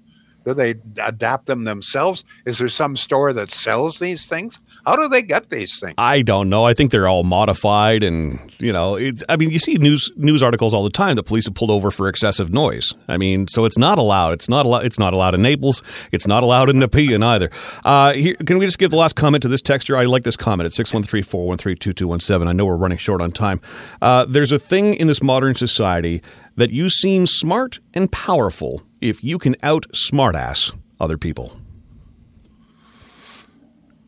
Do 0.46 0.54
they 0.54 0.76
adapt 1.04 1.46
them 1.46 1.66
themselves? 1.66 2.24
Is 2.46 2.58
there 2.58 2.70
some 2.70 2.98
store 2.98 3.32
that 3.34 3.52
sells 3.52 4.00
these 4.00 4.26
things? 4.26 4.60
How 4.86 4.96
do 4.96 5.08
they 5.08 5.22
get 5.22 5.50
these 5.50 5.80
things? 5.80 5.94
I 5.98 6.24
don't 6.24 6.50
know. 6.50 6.66
I 6.66 6.74
think 6.74 6.92
they're 6.92 7.08
all 7.08 7.24
modified, 7.24 8.02
and 8.02 8.40
you 8.60 8.74
know. 8.74 8.98
I 9.30 9.38
mean, 9.38 9.52
you 9.52 9.60
see 9.60 9.76
news 9.76 10.12
news 10.16 10.42
articles 10.42 10.74
all 10.74 10.84
the 10.84 10.90
time 10.90 11.16
that 11.16 11.24
police 11.24 11.46
have 11.46 11.54
pulled 11.54 11.70
over 11.70 11.92
for 11.92 12.08
excessive 12.08 12.52
noise. 12.52 12.94
I 13.08 13.18
mean, 13.18 13.48
so 13.48 13.66
it's 13.66 13.78
not 13.78 14.00
allowed. 14.00 14.34
It's 14.34 14.50
not 14.50 14.66
allowed. 14.66 14.86
It's 14.86 14.98
not 14.98 15.14
allowed 15.14 15.36
in 15.36 15.42
Naples. 15.44 15.84
It's 16.12 16.26
not 16.26 16.42
allowed 16.42 16.70
in 16.70 16.80
Nepean 16.80 17.22
either. 17.22 17.52
Uh, 17.86 18.14
here, 18.14 18.36
can 18.36 18.58
we 18.58 18.66
just 18.66 18.80
give 18.80 18.90
the 18.90 18.98
last 18.98 19.16
comment 19.16 19.44
to 19.44 19.48
this 19.48 19.62
texture? 19.62 19.96
I 19.96 20.06
like 20.06 20.24
this 20.24 20.38
comment 20.38 20.66
at 20.66 20.72
613-413-2217. 20.74 22.48
I 22.48 22.52
know 22.52 22.66
we're 22.66 22.76
running 22.76 22.98
short 22.98 23.22
on 23.22 23.32
time. 23.32 23.62
Uh, 24.02 24.26
there's 24.26 24.52
a 24.52 24.60
thing 24.60 24.96
in 24.96 25.08
this 25.08 25.22
modern 25.22 25.56
society 25.56 26.22
that 26.62 26.70
you 26.70 26.92
seem 26.92 27.26
smart 27.26 27.80
and 27.92 28.12
powerful 28.12 28.84
if 29.02 29.24
you 29.24 29.40
can 29.40 29.56
out 29.64 29.88
smartass 29.94 30.72
other 31.00 31.18
people. 31.18 31.58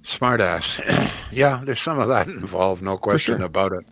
Smartass. 0.04 0.80
yeah, 1.32 1.62
there's 1.64 1.82
some 1.82 1.98
of 1.98 2.10
that 2.10 2.28
involved, 2.28 2.84
no 2.84 2.96
question 2.96 3.38
sure. 3.38 3.46
about 3.46 3.72
it. 3.72 3.90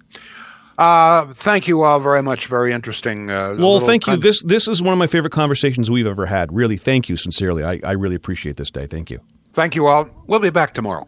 Uh, 0.78 1.34
thank 1.34 1.68
you 1.68 1.82
all 1.82 2.00
very 2.00 2.22
much. 2.22 2.46
Very 2.46 2.72
interesting. 2.72 3.32
Uh, 3.32 3.56
well, 3.58 3.80
thank 3.80 4.06
you. 4.06 4.16
This 4.16 4.44
this 4.44 4.68
is 4.68 4.80
one 4.80 4.94
of 4.94 5.00
my 5.00 5.08
favorite 5.08 5.34
conversations 5.34 5.90
we've 5.90 6.06
ever 6.06 6.28
had. 6.28 6.54
Really, 6.54 6.78
thank 6.78 7.10
you 7.10 7.18
sincerely. 7.18 7.64
I, 7.64 7.80
I 7.84 7.94
really 7.94 8.16
appreciate 8.16 8.58
this 8.58 8.70
day. 8.70 8.86
Thank 8.86 9.10
you. 9.10 9.20
Thank 9.54 9.74
you 9.74 9.88
all. 9.88 10.08
We'll 10.28 10.40
be 10.40 10.52
back 10.52 10.76
tomorrow. 10.76 11.08